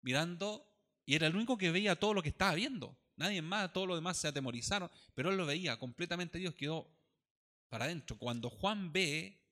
[0.01, 0.67] mirando
[1.05, 2.97] y era el único que veía todo lo que estaba viendo.
[3.15, 6.39] Nadie más, todos los demás se atemorizaron, pero él lo veía completamente.
[6.39, 6.89] Dios quedó
[7.69, 8.17] para adentro.
[8.17, 9.44] Cuando Juan ve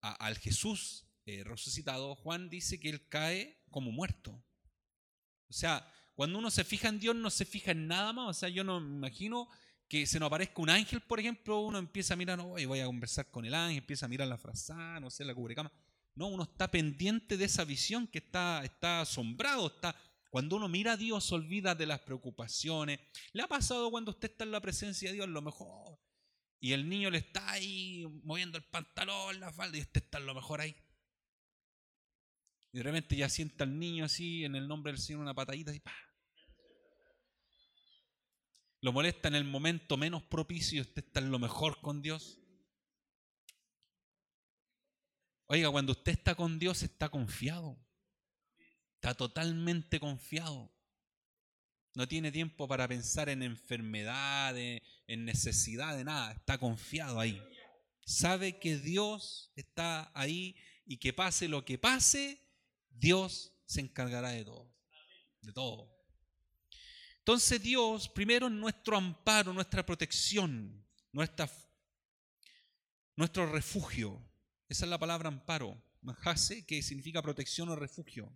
[0.00, 4.32] al Jesús eh, resucitado, Juan dice que él cae como muerto.
[5.48, 8.28] O sea, cuando uno se fija en Dios, no se fija en nada más.
[8.28, 9.48] O sea, yo no me imagino
[9.88, 12.86] que se nos aparezca un ángel, por ejemplo, uno empieza a mirar, no, voy a
[12.86, 15.72] conversar con el ángel, empieza a mirar la frazada, no sé, la cubrecama.
[16.14, 19.96] No, uno está pendiente de esa visión que está, está asombrado, está...
[20.30, 23.00] Cuando uno mira a Dios, olvida de las preocupaciones.
[23.32, 25.28] ¿Le ha pasado cuando usted está en la presencia de Dios?
[25.28, 25.98] Lo mejor
[26.60, 30.34] y el niño le está ahí moviendo el pantalón, la falda, y este está lo
[30.34, 30.76] mejor ahí.
[32.72, 35.74] Y de repente ya sienta al niño así, en el nombre del Señor, una patadita
[35.74, 35.96] y ¡pah!
[38.82, 42.38] Lo molesta en el momento menos propicio y usted está en lo mejor con Dios.
[45.46, 47.78] Oiga, cuando usted está con Dios está confiado.
[48.94, 50.72] Está totalmente confiado.
[52.00, 56.32] No tiene tiempo para pensar en enfermedades, en necesidad de nada.
[56.32, 57.38] Está confiado ahí.
[58.06, 62.40] Sabe que Dios está ahí y que pase lo que pase,
[62.88, 64.74] Dios se encargará de todo.
[65.42, 65.94] De todo.
[67.18, 70.82] Entonces Dios, primero, nuestro amparo, nuestra protección,
[71.12, 71.50] nuestra,
[73.14, 74.26] nuestro refugio.
[74.70, 78.34] Esa es la palabra amparo, majase, que significa protección o refugio.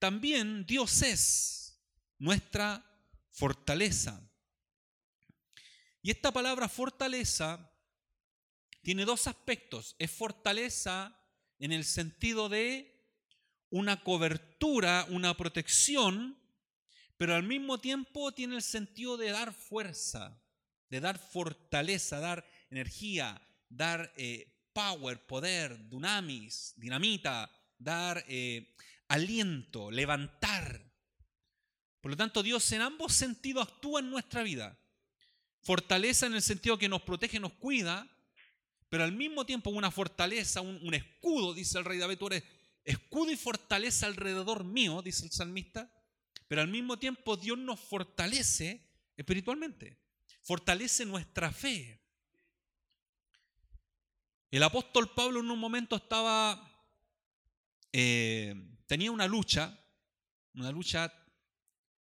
[0.00, 1.65] También Dios es
[2.18, 2.84] nuestra
[3.30, 4.22] fortaleza.
[6.02, 7.72] Y esta palabra fortaleza
[8.82, 9.96] tiene dos aspectos.
[9.98, 11.18] Es fortaleza
[11.58, 12.96] en el sentido de
[13.70, 16.38] una cobertura, una protección,
[17.16, 20.40] pero al mismo tiempo tiene el sentido de dar fuerza,
[20.88, 28.74] de dar fortaleza, dar energía, dar eh, power, poder, dunamis, dinamita, dar eh,
[29.08, 30.82] aliento, levantar.
[32.06, 34.78] Por lo tanto, Dios en ambos sentidos actúa en nuestra vida.
[35.60, 38.08] Fortaleza en el sentido que nos protege, nos cuida,
[38.88, 42.44] pero al mismo tiempo una fortaleza, un, escudo, dice el rey David, tú eres
[42.84, 45.92] escudo y fortaleza alrededor mío, dice el salmista,
[46.46, 49.98] pero al mismo tiempo Dios nos fortalece espiritualmente,
[50.42, 52.00] fortalece nuestra fe.
[54.52, 56.86] El apóstol Pablo en un momento estaba,
[57.92, 58.54] eh,
[58.86, 59.76] tenía una lucha,
[60.54, 61.12] una lucha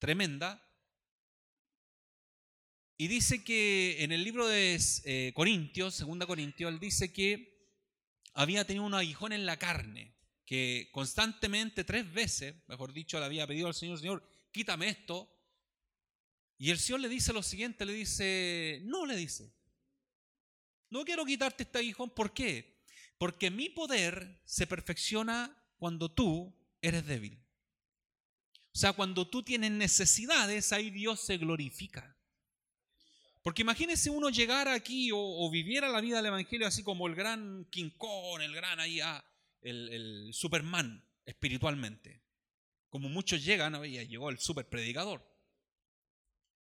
[0.05, 0.63] tremenda.
[2.99, 7.73] Y dice que en el libro de eh, Corintios, segunda Corintios, él dice que
[8.35, 13.47] había tenido un aguijón en la carne, que constantemente, tres veces, mejor dicho, le había
[13.47, 15.35] pedido al Señor, Señor, quítame esto.
[16.59, 19.55] Y el Señor le dice lo siguiente, le dice, no, le dice,
[20.91, 22.85] no quiero quitarte este aguijón, ¿por qué?
[23.17, 27.44] Porque mi poder se perfecciona cuando tú eres débil.
[28.75, 32.17] O sea, cuando tú tienes necesidades, ahí Dios se glorifica.
[33.41, 37.67] Porque imagínese uno llegar aquí o, viviera la vida del Evangelio así como el gran
[37.71, 39.25] King Kong, el gran ahí, ah,
[39.63, 42.25] el, Superman espiritualmente.
[42.89, 45.25] Como muchos llegan, ya llegó el super predicador.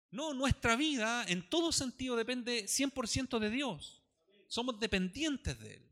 [0.10, 4.04] No, nuestra vida en todo sentido depende 100% de Dios.
[4.48, 5.92] Somos dependientes de Él.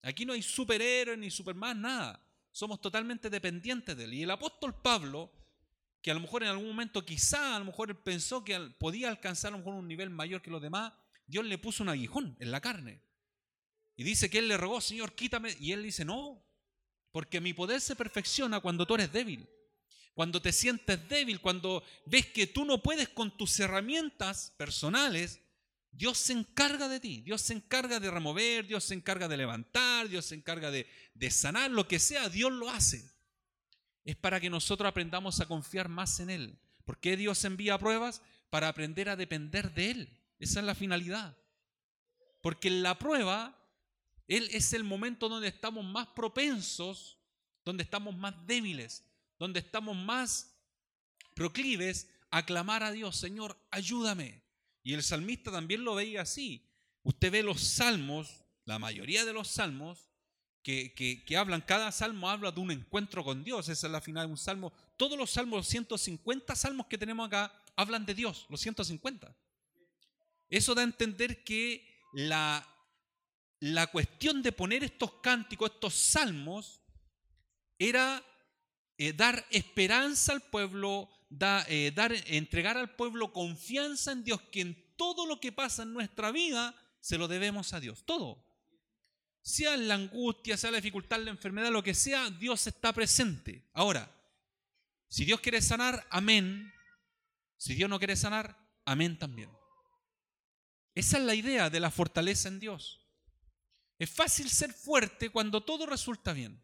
[0.00, 2.23] Aquí no hay superhéroes ni superman, nada
[2.54, 4.14] somos totalmente dependientes de Él.
[4.14, 5.32] Y el apóstol Pablo,
[6.00, 9.48] que a lo mejor en algún momento quizá a lo mejor pensó que podía alcanzar
[9.48, 10.92] a lo mejor un nivel mayor que los demás,
[11.26, 13.02] Dios le puso un aguijón en la carne.
[13.96, 15.56] Y dice que él le rogó, Señor, quítame.
[15.58, 16.46] Y él dice, no,
[17.10, 19.48] porque mi poder se perfecciona cuando tú eres débil.
[20.14, 25.40] Cuando te sientes débil, cuando ves que tú no puedes con tus herramientas personales,
[25.96, 30.08] Dios se encarga de ti, Dios se encarga de remover, Dios se encarga de levantar,
[30.08, 30.86] Dios se encarga de,
[31.30, 33.12] sanar, lo que sea, Dios lo hace.
[34.04, 36.58] Es para que nosotros aprendamos a confiar más en Él.
[36.84, 38.22] ¿Por qué Dios envía pruebas?
[38.50, 40.20] Para aprender a depender de Él.
[40.38, 41.36] Esa es la finalidad.
[42.42, 43.56] Porque en la prueba,
[44.26, 47.18] Él es el momento donde estamos más propensos,
[47.64, 49.04] donde estamos más débiles,
[49.38, 50.54] donde estamos más
[51.34, 54.43] proclives a clamar a Dios, Señor, ayúdame.
[54.84, 56.70] Y el salmista también lo veía así.
[57.02, 60.10] Usted ve los salmos, la mayoría de los salmos,
[60.62, 63.68] que, hablan, cada salmo habla de un encuentro con Dios.
[63.68, 64.72] Esa es la final de un salmo.
[64.96, 69.34] Todos los salmos, los 150 salmos que tenemos acá, hablan de Dios, los 150.
[70.48, 72.66] Eso da a entender que la,
[73.60, 76.82] la cuestión de poner estos cánticos, estos salmos,
[77.78, 78.22] era
[78.96, 81.10] eh, dar esperanza al pueblo,
[81.68, 85.92] eh, dar, entregar al pueblo confianza en Dios, que en todo lo que pasa en
[85.92, 88.44] nuestra vida se lo debemos a Dios, todo.
[89.42, 93.68] Sea la angustia, sea la dificultad, la enfermedad, lo que sea, Dios está presente.
[93.74, 94.10] Ahora,
[95.08, 96.72] si Dios quiere sanar, amén.
[97.56, 99.50] Si Dios no quiere sanar, amén también.
[100.94, 103.00] Esa es la idea de la fortaleza en Dios.
[103.98, 106.62] Es fácil ser fuerte cuando todo resulta bien.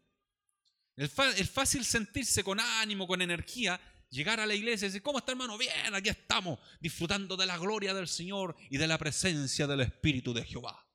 [0.95, 3.79] Es fácil sentirse con ánimo, con energía,
[4.11, 5.57] llegar a la iglesia y decir, ¿cómo está hermano?
[5.57, 10.33] Bien, aquí estamos, disfrutando de la gloria del Señor y de la presencia del Espíritu
[10.33, 10.85] de Jehová.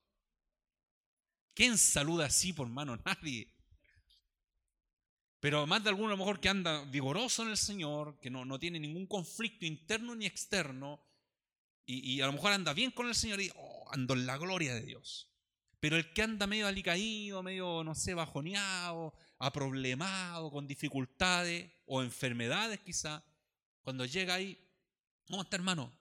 [1.54, 2.96] ¿Quién saluda así, por hermano?
[3.04, 3.50] Nadie.
[5.40, 8.44] Pero más de alguno a lo mejor que anda vigoroso en el Señor, que no,
[8.44, 11.02] no tiene ningún conflicto interno ni externo,
[11.88, 14.74] y, a lo mejor anda bien con el Señor y, oh, ando en la gloria
[14.74, 15.30] de Dios.
[15.78, 22.80] Pero el que anda medio alicaído, medio, no sé, bajoneado, aproblemado, con dificultades o enfermedades
[22.80, 23.22] quizá,
[23.82, 24.58] cuando llega ahí,
[25.28, 25.92] ¿cómo está hermano?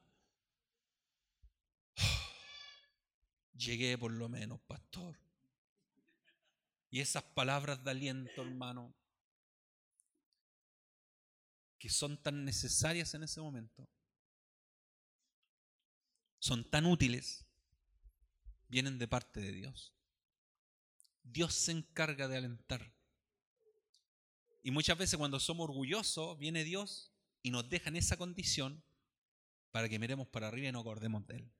[3.53, 5.17] Llegué por lo menos, pastor.
[6.89, 8.93] Y esas palabras de aliento, hermano,
[11.77, 13.87] que son tan necesarias en ese momento,
[16.39, 17.45] son tan útiles,
[18.69, 19.93] vienen de parte de Dios.
[21.23, 22.94] Dios se encarga de alentar.
[24.65, 27.11] Y muchas veces cuando somos orgullosos, viene Dios
[27.43, 28.83] y nos deja en esa condición
[29.69, 31.51] para que miremos para arriba y no acordemos de Él.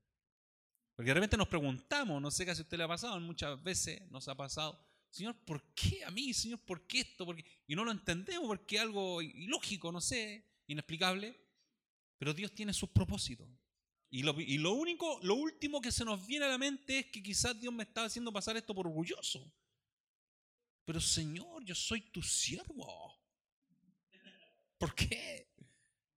[0.96, 3.62] Porque de repente nos preguntamos, no sé qué si a usted le ha pasado, muchas
[3.62, 6.34] veces nos ha pasado, Señor, ¿por qué a mí?
[6.34, 7.28] Señor, ¿por qué esto?
[7.68, 11.40] Y no lo entendemos porque es algo ilógico, no sé, inexplicable.
[12.18, 13.48] Pero Dios tiene sus propósitos.
[14.10, 17.06] Y lo, y lo único, lo último que se nos viene a la mente es
[17.12, 19.48] que quizás Dios me está haciendo pasar esto por orgulloso.
[20.86, 23.20] Pero Señor, yo soy tu siervo.
[24.78, 25.50] ¿Por qué?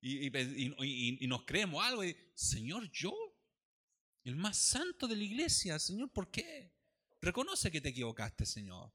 [0.01, 2.05] Y, y nos creemos algo.
[2.05, 3.12] Y, Señor, yo,
[4.25, 6.71] el más santo de la iglesia, Señor, ¿por qué?
[7.21, 8.93] Reconoce que te equivocaste, Señor.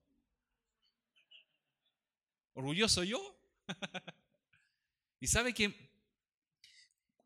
[2.54, 3.20] ¿Orgulloso yo?
[5.20, 5.92] y sabe que,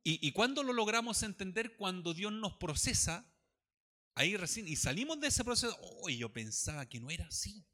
[0.03, 3.29] y, cuando lo logramos entender, cuando Dios nos procesa,
[4.15, 7.65] ahí recién, y salimos de ese proceso, oh, yo pensaba que no era así.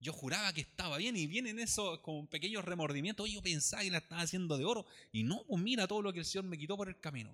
[0.00, 3.24] Yo juraba que estaba bien y vienen esos como pequeños remordimientos.
[3.24, 4.86] Oh, yo pensaba que la estaba haciendo de oro.
[5.10, 7.32] Y no, pues mira todo lo que el Señor me quitó por el camino.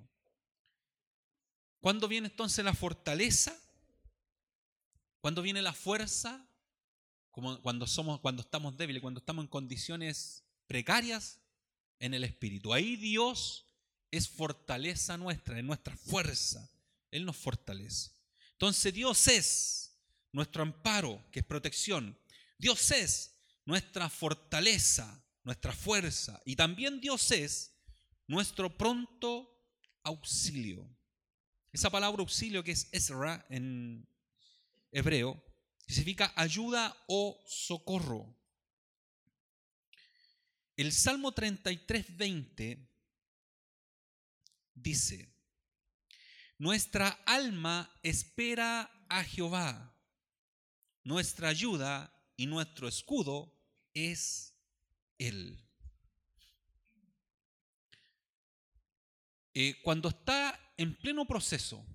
[1.81, 3.55] ¿Cuándo viene entonces la fortaleza?
[5.21, 6.47] ¿Cuándo viene la fuerza?
[7.31, 11.41] Como cuando, somos, cuando estamos débiles, cuando estamos en condiciones precarias
[11.99, 12.73] en el espíritu.
[12.73, 13.67] Ahí Dios
[14.11, 16.71] es fortaleza nuestra, es nuestra fuerza.
[17.11, 18.13] Él nos fortalece.
[18.53, 19.99] Entonces Dios es
[20.33, 22.17] nuestro amparo, que es protección.
[22.59, 23.35] Dios es
[23.65, 26.41] nuestra fortaleza, nuestra fuerza.
[26.45, 27.75] Y también Dios es
[28.27, 29.51] nuestro pronto
[30.03, 30.89] auxilio.
[31.73, 34.07] Esa palabra auxilio que es Ezra en
[34.93, 35.43] hebreo,
[35.87, 38.39] significa ayuda o socorro.
[40.77, 42.91] El Salmo 33, 20
[44.75, 45.35] dice,
[46.59, 49.97] nuestra alma espera a Jehová,
[51.03, 53.53] nuestra ayuda y nuestro escudo
[53.93, 54.55] es
[55.19, 55.61] Él.
[59.55, 61.87] Eh, cuando está en pleno proceso,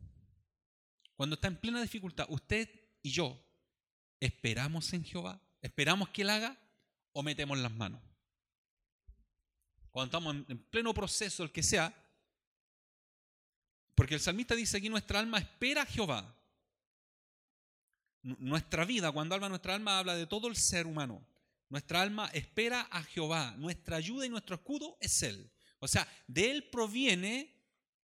[1.15, 2.69] cuando está en plena dificultad, usted
[3.01, 3.37] y yo
[4.19, 6.57] esperamos en Jehová, esperamos que Él haga
[7.11, 8.01] o metemos las manos.
[9.91, 11.93] Cuando estamos en pleno proceso, el que sea,
[13.95, 16.38] porque el salmista dice aquí, nuestra alma espera a Jehová.
[18.21, 21.25] Nuestra vida, cuando habla nuestra alma, habla de todo el ser humano.
[21.69, 23.55] Nuestra alma espera a Jehová.
[23.57, 25.51] Nuestra ayuda y nuestro escudo es Él.
[25.79, 27.55] O sea, de Él proviene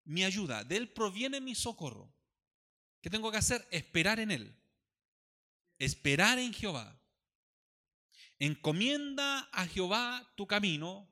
[0.04, 2.14] mi ayuda, de Él proviene mi socorro.
[3.02, 3.68] ¿Qué tengo que hacer?
[3.72, 4.56] Esperar en Él
[5.80, 7.00] esperar en Jehová.
[8.40, 11.10] Encomienda a Jehová tu camino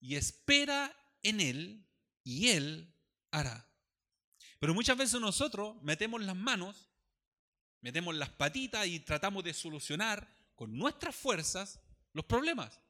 [0.00, 1.86] y espera en Él
[2.22, 2.94] y Él
[3.30, 3.68] hará.
[4.58, 6.88] Pero muchas veces nosotros metemos las manos,
[7.84, 10.26] metemos las patitas y tratamos de solucionar
[10.56, 11.78] con nuestras fuerzas
[12.14, 12.80] los problemas.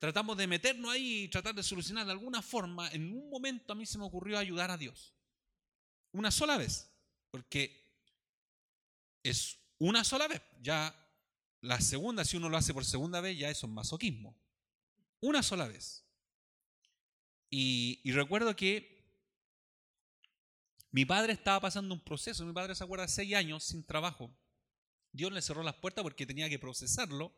[0.00, 2.90] Tratamos de meternos ahí y tratar de solucionar de alguna forma.
[2.90, 5.14] En un momento a mí se me ocurrió ayudar a Dios.
[6.10, 6.90] Una sola vez.
[7.30, 7.88] Porque
[9.22, 10.42] es una sola vez.
[10.60, 10.92] Ya
[11.60, 14.36] la segunda, si uno lo hace por segunda vez, ya eso es masoquismo.
[15.20, 16.04] Una sola vez.
[17.48, 18.97] Y, recuerdo que
[20.90, 22.44] mi padre estaba pasando un proceso.
[22.44, 24.30] Mi padre se acuerda seis años sin trabajo.
[25.12, 27.32] Dios le cerró las puertas porque tenía que procesarlo.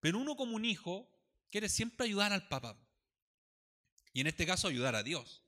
[0.00, 1.10] Pero uno como un hijo
[1.50, 2.76] quiere siempre ayudar al papá.
[4.12, 5.42] Y en este caso ayudar a Dios.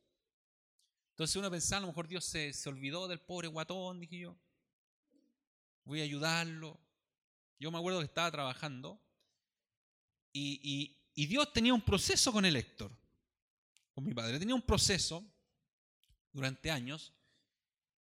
[1.10, 4.36] Entonces uno pensaba, a lo mejor Dios se, se olvidó del pobre guatón, dije yo
[5.90, 6.80] voy a ayudarlo.
[7.58, 9.02] Yo me acuerdo que estaba trabajando
[10.32, 12.90] y, Dios tenía un proceso con el Héctor,
[13.92, 14.38] con mi padre.
[14.38, 15.22] Tenía un proceso
[16.32, 17.12] durante años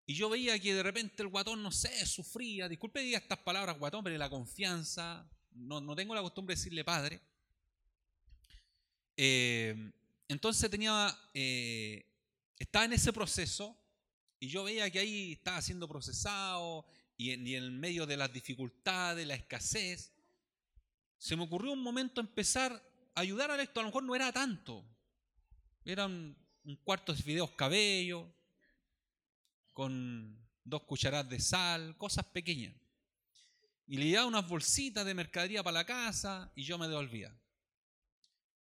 [0.09, 2.69] y yo veía que de repente el guatón, no sé, sufría.
[2.69, 7.19] Disculpe diga estas palabras, guatón, pero la confianza, no, tengo la costumbre de decirle padre.
[9.17, 9.91] Eh,
[10.29, 12.05] entonces tenía, eh,
[12.57, 13.77] estaba en ese proceso
[14.39, 16.85] y yo veía que ahí estaba siendo procesado
[17.17, 20.13] y en, medio de las dificultades, la escasez,
[21.17, 22.71] se me ocurrió un momento empezar
[23.13, 23.81] a ayudar a esto.
[23.81, 24.85] A lo mejor no era tanto.
[25.83, 28.31] Eran un cuarto de videos cabello,
[29.77, 32.73] con dos cucharadas de sal, cosas pequeñas.
[33.85, 37.31] Y le llevaba unas bolsitas de mercadería para la casa y yo me devolvía.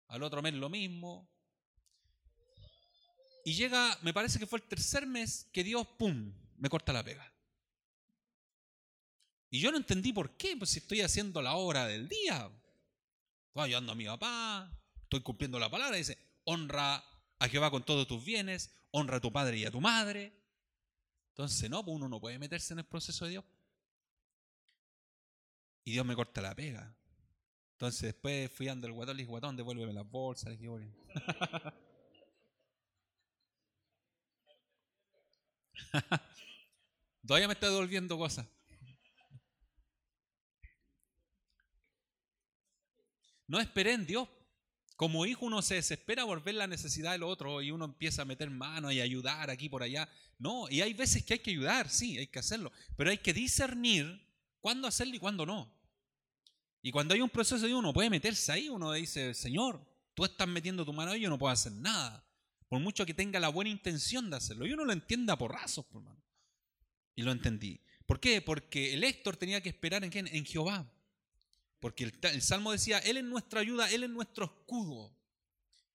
[0.09, 1.31] Al otro mes lo mismo.
[3.45, 7.05] Y llega, me parece que fue el tercer mes que Dios, ¡pum!, me corta la
[7.05, 7.31] pega.
[9.51, 12.51] Y yo no entendí por qué, pues si estoy haciendo la obra del día.
[13.49, 15.99] Estoy ayudando a mi papá, estoy cumpliendo la palabra.
[15.99, 17.05] Dice, honra
[17.39, 20.42] a Jehová con todos tus bienes, honra a tu padre y a tu madre.
[21.33, 23.45] Entonces, no, pues uno no puede meterse en el proceso de Dios.
[25.85, 26.95] Y Dios me corta la pega.
[27.73, 30.57] Entonces después fui ando el guatón, le dije, guatón, devuélveme las bolsas.
[37.27, 38.47] Todavía me está devolviendo cosas.
[43.47, 44.29] No esperé en Dios.
[44.97, 48.25] Como hijo uno se desespera por ver la necesidad del otro y uno empieza a
[48.25, 50.09] meter mano y ayudar aquí por allá.
[50.39, 53.33] No, y hay veces que hay que ayudar, sí, hay que hacerlo, pero hay que
[53.33, 54.21] discernir
[54.61, 55.73] cuándo hacerlo y cuándo no.
[56.83, 59.81] Y cuando hay un proceso de uno puede meterse ahí, uno dice, Señor,
[60.15, 62.25] tú estás metiendo tu mano ahí, yo no puedo hacer nada.
[62.69, 64.67] Por mucho que tenga la buena intención de hacerlo.
[64.67, 66.03] Y uno lo entienda por rasos, por.
[67.15, 67.81] Y lo entendí.
[68.07, 68.41] ¿Por qué?
[68.41, 70.27] Porque el Héctor tenía que esperar en quién?
[70.27, 70.91] En Jehová.
[71.83, 75.13] Porque el, Salmo decía, Él es nuestra ayuda, Él es nuestro escudo.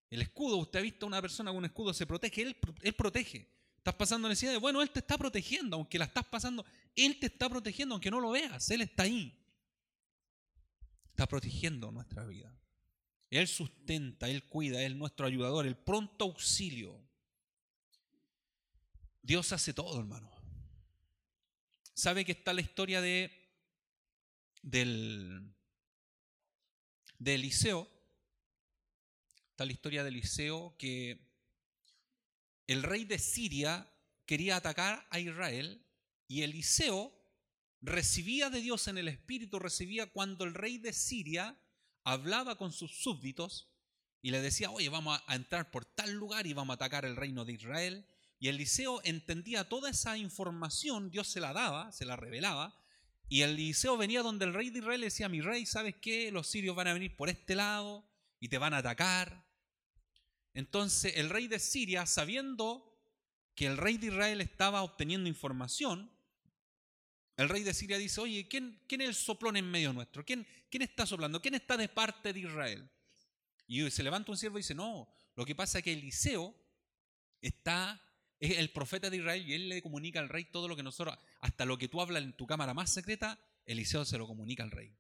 [0.09, 2.93] El escudo, usted ha visto a una persona con un escudo, se protege, Él, él
[2.93, 3.47] protege.
[3.77, 7.47] Estás pasando necesidades, bueno, Él te está protegiendo, aunque la estás pasando, Él te está
[7.47, 9.33] protegiendo, aunque no lo veas, Él está ahí.
[11.11, 12.53] Está protegiendo nuestra vida.
[13.29, 17.01] Él sustenta, Él cuida, Él es nuestro ayudador, el pronto auxilio.
[19.21, 20.29] Dios hace todo, hermano.
[21.93, 23.31] ¿Sabe que está la historia de
[24.61, 25.53] del
[27.19, 27.89] de Eliseo,
[29.51, 31.19] está la historia de Eliseo que
[32.67, 33.89] el rey de Siria
[34.25, 35.81] quería atacar a Israel
[36.27, 37.13] y Eliseo
[37.81, 41.57] recibía de Dios en el espíritu, recibía cuando el rey de Siria
[42.03, 43.69] hablaba con sus súbditos
[44.21, 47.15] y le decía, oye, vamos a entrar por tal lugar y vamos a atacar el
[47.15, 48.05] reino de Israel.
[48.39, 52.77] Y Eliseo entendía toda esa información, Dios se la daba, se la revelaba,
[53.29, 56.31] y Eliseo venía donde el rey de Israel le decía, mi rey, ¿sabes qué?
[56.31, 58.07] Los sirios van a venir por este lado
[58.39, 59.45] y te van a atacar.
[60.53, 62.83] Entonces el rey de Siria, sabiendo
[63.53, 66.09] que el rey de Israel estaba obteniendo información,
[67.35, 70.25] el rey de Siria dice, oye, ¿quién, quién es el soplón en medio nuestro?
[70.25, 71.41] ¿Quién, ¿Quién está soplando?
[71.41, 72.89] ¿Quién está de parte de Israel?
[73.67, 76.55] Y se levanta un siervo y dice, no, lo que pasa es que Eliseo
[77.41, 78.01] está
[78.39, 81.17] es el profeta de Israel y él le comunica al rey todo lo que nosotros,
[81.41, 84.71] hasta lo que tú hablas en tu cámara más secreta, Eliseo se lo comunica al
[84.71, 84.95] rey.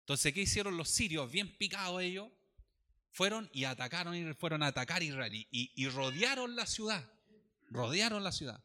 [0.00, 1.30] Entonces, ¿qué hicieron los sirios?
[1.30, 2.30] Bien picados ellos,
[3.12, 7.08] fueron y atacaron y fueron a atacar a Israel y, rodearon la ciudad.
[7.68, 8.62] Rodearon la ciudad.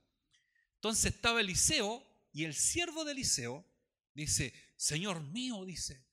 [0.75, 3.65] Entonces estaba Eliseo y el siervo de Eliseo
[4.13, 6.05] dice, Señor mío, dice,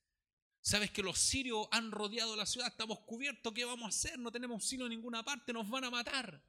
[0.61, 2.69] ¿sabes que los sirios han rodeado la ciudad?
[2.69, 4.19] Estamos cubiertos, ¿qué vamos a hacer?
[4.19, 6.43] No tenemos auxilio en ninguna parte, nos van a matar.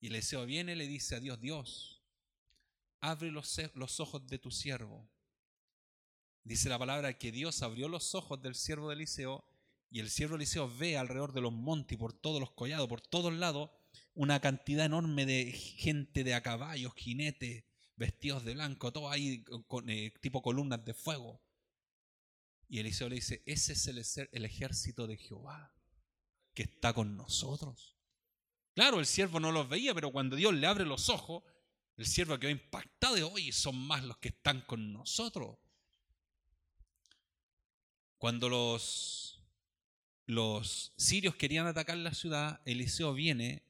[0.00, 2.02] Y Eliseo viene y le dice a Dios, Dios,
[3.00, 5.08] abre los, ojos de tu siervo.
[6.44, 9.44] Dice la palabra que Dios abrió los ojos del siervo de Eliseo
[9.90, 12.88] y el siervo de Eliseo ve alrededor de los montes y por todos los collados,
[12.88, 13.70] por todos lados,
[14.14, 17.64] una cantidad enorme de gente de a caballos, jinetes,
[17.96, 21.42] vestidos de blanco, todo ahí con, eh, tipo columnas de fuego.
[22.68, 25.74] Y Eliseo le dice, ese es el ejército de Jehová
[26.54, 27.97] que está con nosotros.
[28.74, 31.42] Claro, el siervo no los veía, pero cuando Dios le abre los ojos,
[31.96, 35.58] el siervo quedó impactado de, oye, son más los que están con nosotros.
[38.18, 39.42] Cuando los,
[40.26, 43.64] los sirios querían atacar la ciudad, Eliseo viene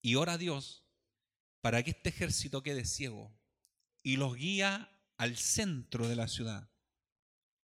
[0.00, 0.84] y ora a Dios
[1.60, 3.32] para que este ejército quede ciego
[4.02, 6.70] y los guía al centro de la ciudad.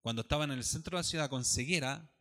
[0.01, 2.11] Cuando estaban en el centro de la ciudad con ceguera,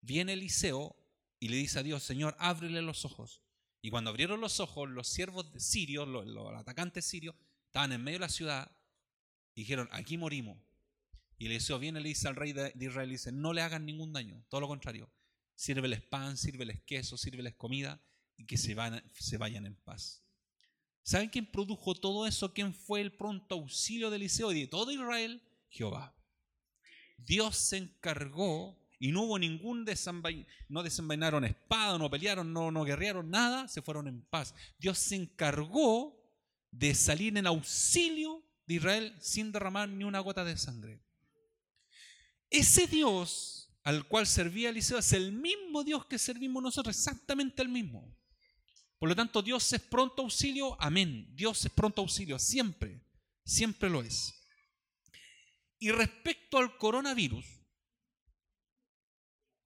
[0.00, 0.96] viene Eliseo
[1.40, 3.42] y le dice a Dios, Señor, ábrele los ojos.
[3.80, 7.34] Y cuando abrieron los ojos, los siervos sirios, los, atacantes sirios,
[7.66, 8.70] estaban en medio de la ciudad
[9.54, 10.58] y dijeron, aquí morimos.
[11.38, 14.12] Y Eliseo viene y le dice al rey de, Israel, dice, no le hagan ningún
[14.12, 15.10] daño, todo lo contrario.
[15.54, 18.00] Sírveles pan, sírveles queso, sírveles comida
[18.36, 20.24] y que se, van, se vayan en paz.
[21.02, 22.52] ¿Saben quién produjo todo eso?
[22.52, 25.42] ¿Quién fue el pronto auxilio de Eliseo y de todo Israel?
[25.68, 26.14] Jehová.
[27.16, 32.84] Dios se encargó y no hubo ningún desenvain, no desenvainaron espada, no pelearon, no, no
[32.84, 34.54] guerrearon, nada, se fueron en paz.
[34.78, 36.18] Dios se encargó
[36.70, 41.00] de salir en auxilio de Israel sin derramar ni una gota de sangre.
[42.50, 47.68] Ese Dios al cual servía Eliseo es el mismo Dios que servimos nosotros, exactamente el
[47.68, 48.14] mismo.
[48.98, 51.34] Por lo tanto, Dios es pronto auxilio, amén.
[51.34, 53.00] Dios es pronto auxilio, siempre,
[53.44, 54.34] siempre lo es.
[55.78, 57.46] Y respecto al coronavirus,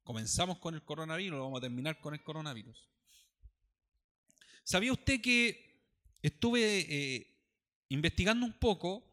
[0.03, 2.89] comenzamos con el coronavirus, vamos a terminar con el coronavirus.
[4.65, 7.27] ¿Sabía usted que estuve eh,
[7.89, 9.05] investigando un poco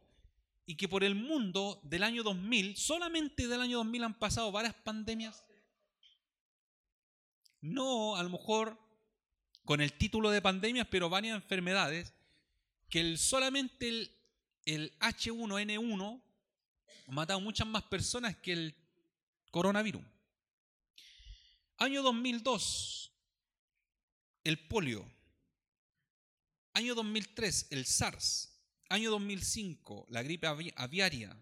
[0.65, 4.75] y que por el mundo del año 2000, solamente del año 2000 han pasado varias
[4.75, 5.43] pandemias?
[7.61, 8.79] No, a lo mejor
[9.65, 12.13] con el título de pandemias, pero varias enfermedades,
[12.89, 14.15] que el, solamente el,
[14.65, 16.21] el H1N1
[17.07, 18.75] ha matado muchas más personas que el
[19.51, 20.01] coronavirus.
[21.79, 23.13] Año 2002,
[24.43, 25.09] el polio.
[26.73, 28.53] Año 2003, el SARS.
[28.89, 31.37] Año 2005, la gripe aviaria.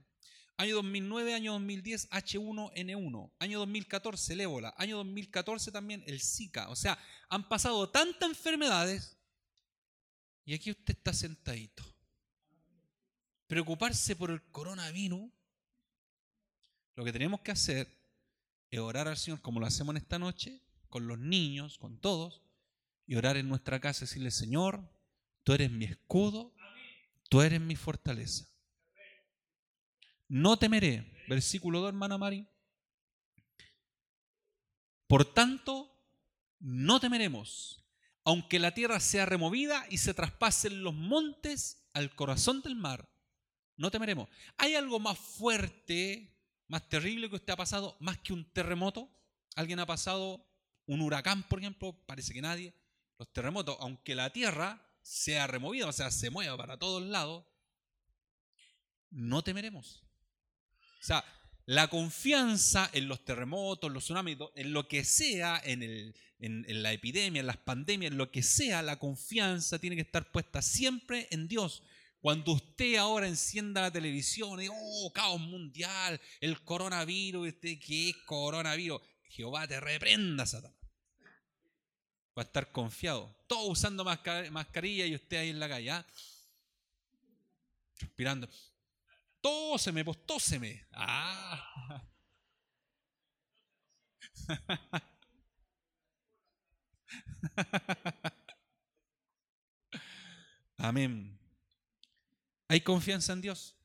[0.58, 3.32] Año 2009, año 2010, H1N1.
[3.40, 4.76] Año 2014, el ébola.
[4.78, 6.70] Año 2014 también el Zika.
[6.70, 9.18] O sea, han pasado tantas enfermedades
[10.46, 11.84] y aquí usted está sentadito.
[13.48, 15.32] Preocuparse por el coronavirus.
[16.96, 17.97] Lo que tenemos que hacer
[18.70, 22.42] es orar al Señor como lo hacemos en esta noche, con los niños, con todos,
[23.06, 24.90] y orar en nuestra casa y decirle, Señor,
[25.44, 26.54] tú eres mi escudo,
[27.30, 28.48] tú eres mi fortaleza.
[30.28, 31.14] No temeré.
[31.28, 32.48] Versículo 2, hermana Mari.
[35.08, 35.98] Por tanto,
[36.60, 37.86] no temeremos,
[38.24, 43.10] aunque la tierra sea removida y se traspasen los montes al corazón del mar.
[43.78, 44.28] No temeremos.
[44.58, 46.37] ¿Hay algo más fuerte,
[46.68, 49.10] más terrible que usted ha pasado, más que un terremoto?
[49.56, 50.46] ¿Alguien ha pasado
[50.86, 51.94] un huracán, por ejemplo?
[52.06, 52.74] Parece que nadie.
[53.18, 57.46] Los terremotos, aunque la tierra sea removida, o sea, se mueva para todos lados,
[59.10, 60.04] no temeremos.
[61.02, 61.24] O sea,
[61.66, 67.48] la confianza en los terremotos, los tsunamis, en lo que sea, en, la epidemia, en
[67.48, 71.84] las pandemias, en lo que sea, la confianza tiene que estar puesta siempre en Dios.
[72.20, 78.18] Cuando usted ahora encienda la televisión y oh, caos mundial, el coronavirus, este, ¿qué es
[78.26, 79.02] coronavirus?
[79.30, 80.78] Jehová te reprenda, Satanás.
[82.38, 83.36] Va a estar confiado.
[83.48, 86.06] Todos usando mascarilla y usted ahí en la calle, ¿ah?
[88.00, 88.48] respirando.
[89.42, 90.18] Tóseme, pues.
[90.92, 92.04] Ah.
[100.78, 101.37] Amén.
[102.68, 103.76] ¿Hay confianza en Dios?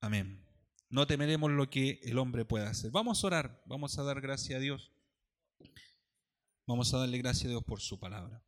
[0.00, 0.44] Amén.
[0.88, 2.90] No temeremos lo que el hombre pueda hacer.
[2.90, 4.92] Vamos a orar, vamos a dar gracias a Dios.
[6.66, 8.42] Vamos a darle gracias a Dios por su palabra.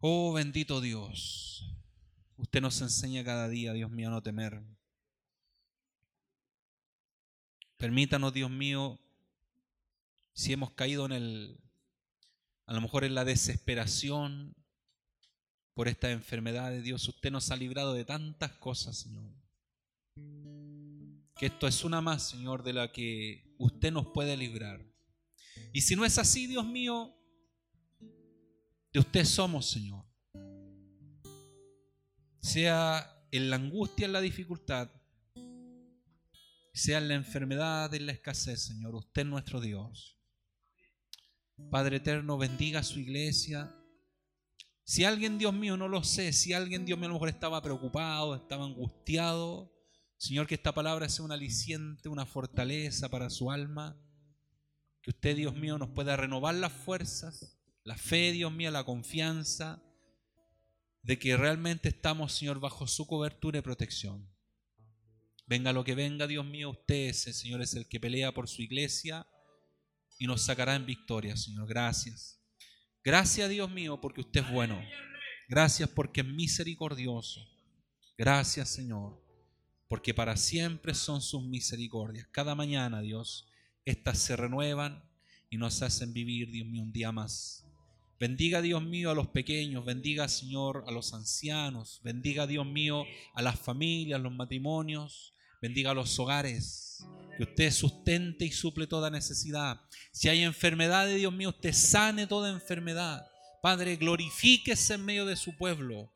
[0.00, 1.68] Oh bendito Dios.
[2.36, 4.62] Usted nos enseña cada día, Dios mío, a no temer.
[7.76, 8.98] Permítanos, Dios mío,
[10.32, 11.60] si hemos caído en el,
[12.66, 14.54] a lo mejor en la desesperación
[15.74, 19.32] por esta enfermedad de Dios, usted nos ha librado de tantas cosas, Señor.
[21.36, 24.84] Que esto es una más, Señor, de la que usted nos puede librar.
[25.72, 27.16] Y si no es así, Dios mío,
[28.92, 30.04] de usted somos, Señor
[32.42, 34.90] sea en la angustia, en la dificultad,
[36.74, 40.18] sea en la enfermedad, en la escasez, Señor, usted es nuestro Dios.
[41.70, 43.74] Padre eterno, bendiga a su iglesia.
[44.84, 47.62] Si alguien, Dios mío, no lo sé, si alguien, Dios mío, a lo mejor estaba
[47.62, 49.72] preocupado, estaba angustiado,
[50.22, 54.00] Señor, que esta palabra sea un aliciente, una fortaleza para su alma.
[55.00, 59.82] Que usted, Dios mío, nos pueda renovar las fuerzas, la fe, Dios mío, la confianza
[61.02, 64.32] de que realmente estamos, Señor, bajo su cobertura y protección.
[65.46, 68.62] Venga lo que venga, Dios mío, usted, ese Señor, es el que pelea por su
[68.62, 69.26] iglesia
[70.18, 71.66] y nos sacará en victoria, Señor.
[71.66, 72.41] Gracias.
[73.04, 74.80] Gracias, Dios mío, porque usted es bueno.
[75.48, 77.40] Gracias porque es misericordioso.
[78.16, 79.20] Gracias, Señor,
[79.88, 82.28] porque para siempre son sus misericordias.
[82.30, 83.50] Cada mañana, Dios,
[83.84, 85.02] estas se renuevan
[85.50, 87.66] y nos hacen vivir, Dios mío, un día más.
[88.20, 93.42] Bendiga Dios mío a los pequeños, bendiga Señor a los ancianos, bendiga Dios mío a
[93.42, 96.91] las familias, los matrimonios, bendiga a los hogares,
[97.36, 99.80] que usted sustente y suple toda necesidad.
[100.12, 103.26] Si hay enfermedad de Dios mío, usted sane toda enfermedad.
[103.62, 106.12] Padre, glorifíquese en medio de su pueblo,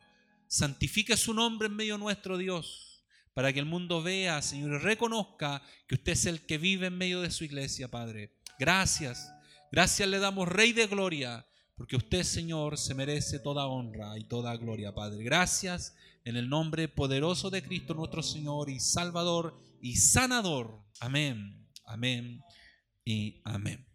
[0.48, 5.62] santifique su nombre en medio nuestro Dios, para que el mundo vea, Señor, y reconozca
[5.86, 8.32] que usted es el que vive en medio de su iglesia, Padre.
[8.58, 9.30] Gracias,
[9.70, 11.46] gracias le damos, Rey de Gloria.
[11.76, 15.22] Porque usted, Señor, se merece toda honra y toda gloria, Padre.
[15.22, 15.94] Gracias
[16.26, 20.82] en el nombre poderoso de Cristo, nuestro Señor y Salvador y Sanador.
[20.98, 22.42] Amén, amén
[23.04, 23.86] y amén.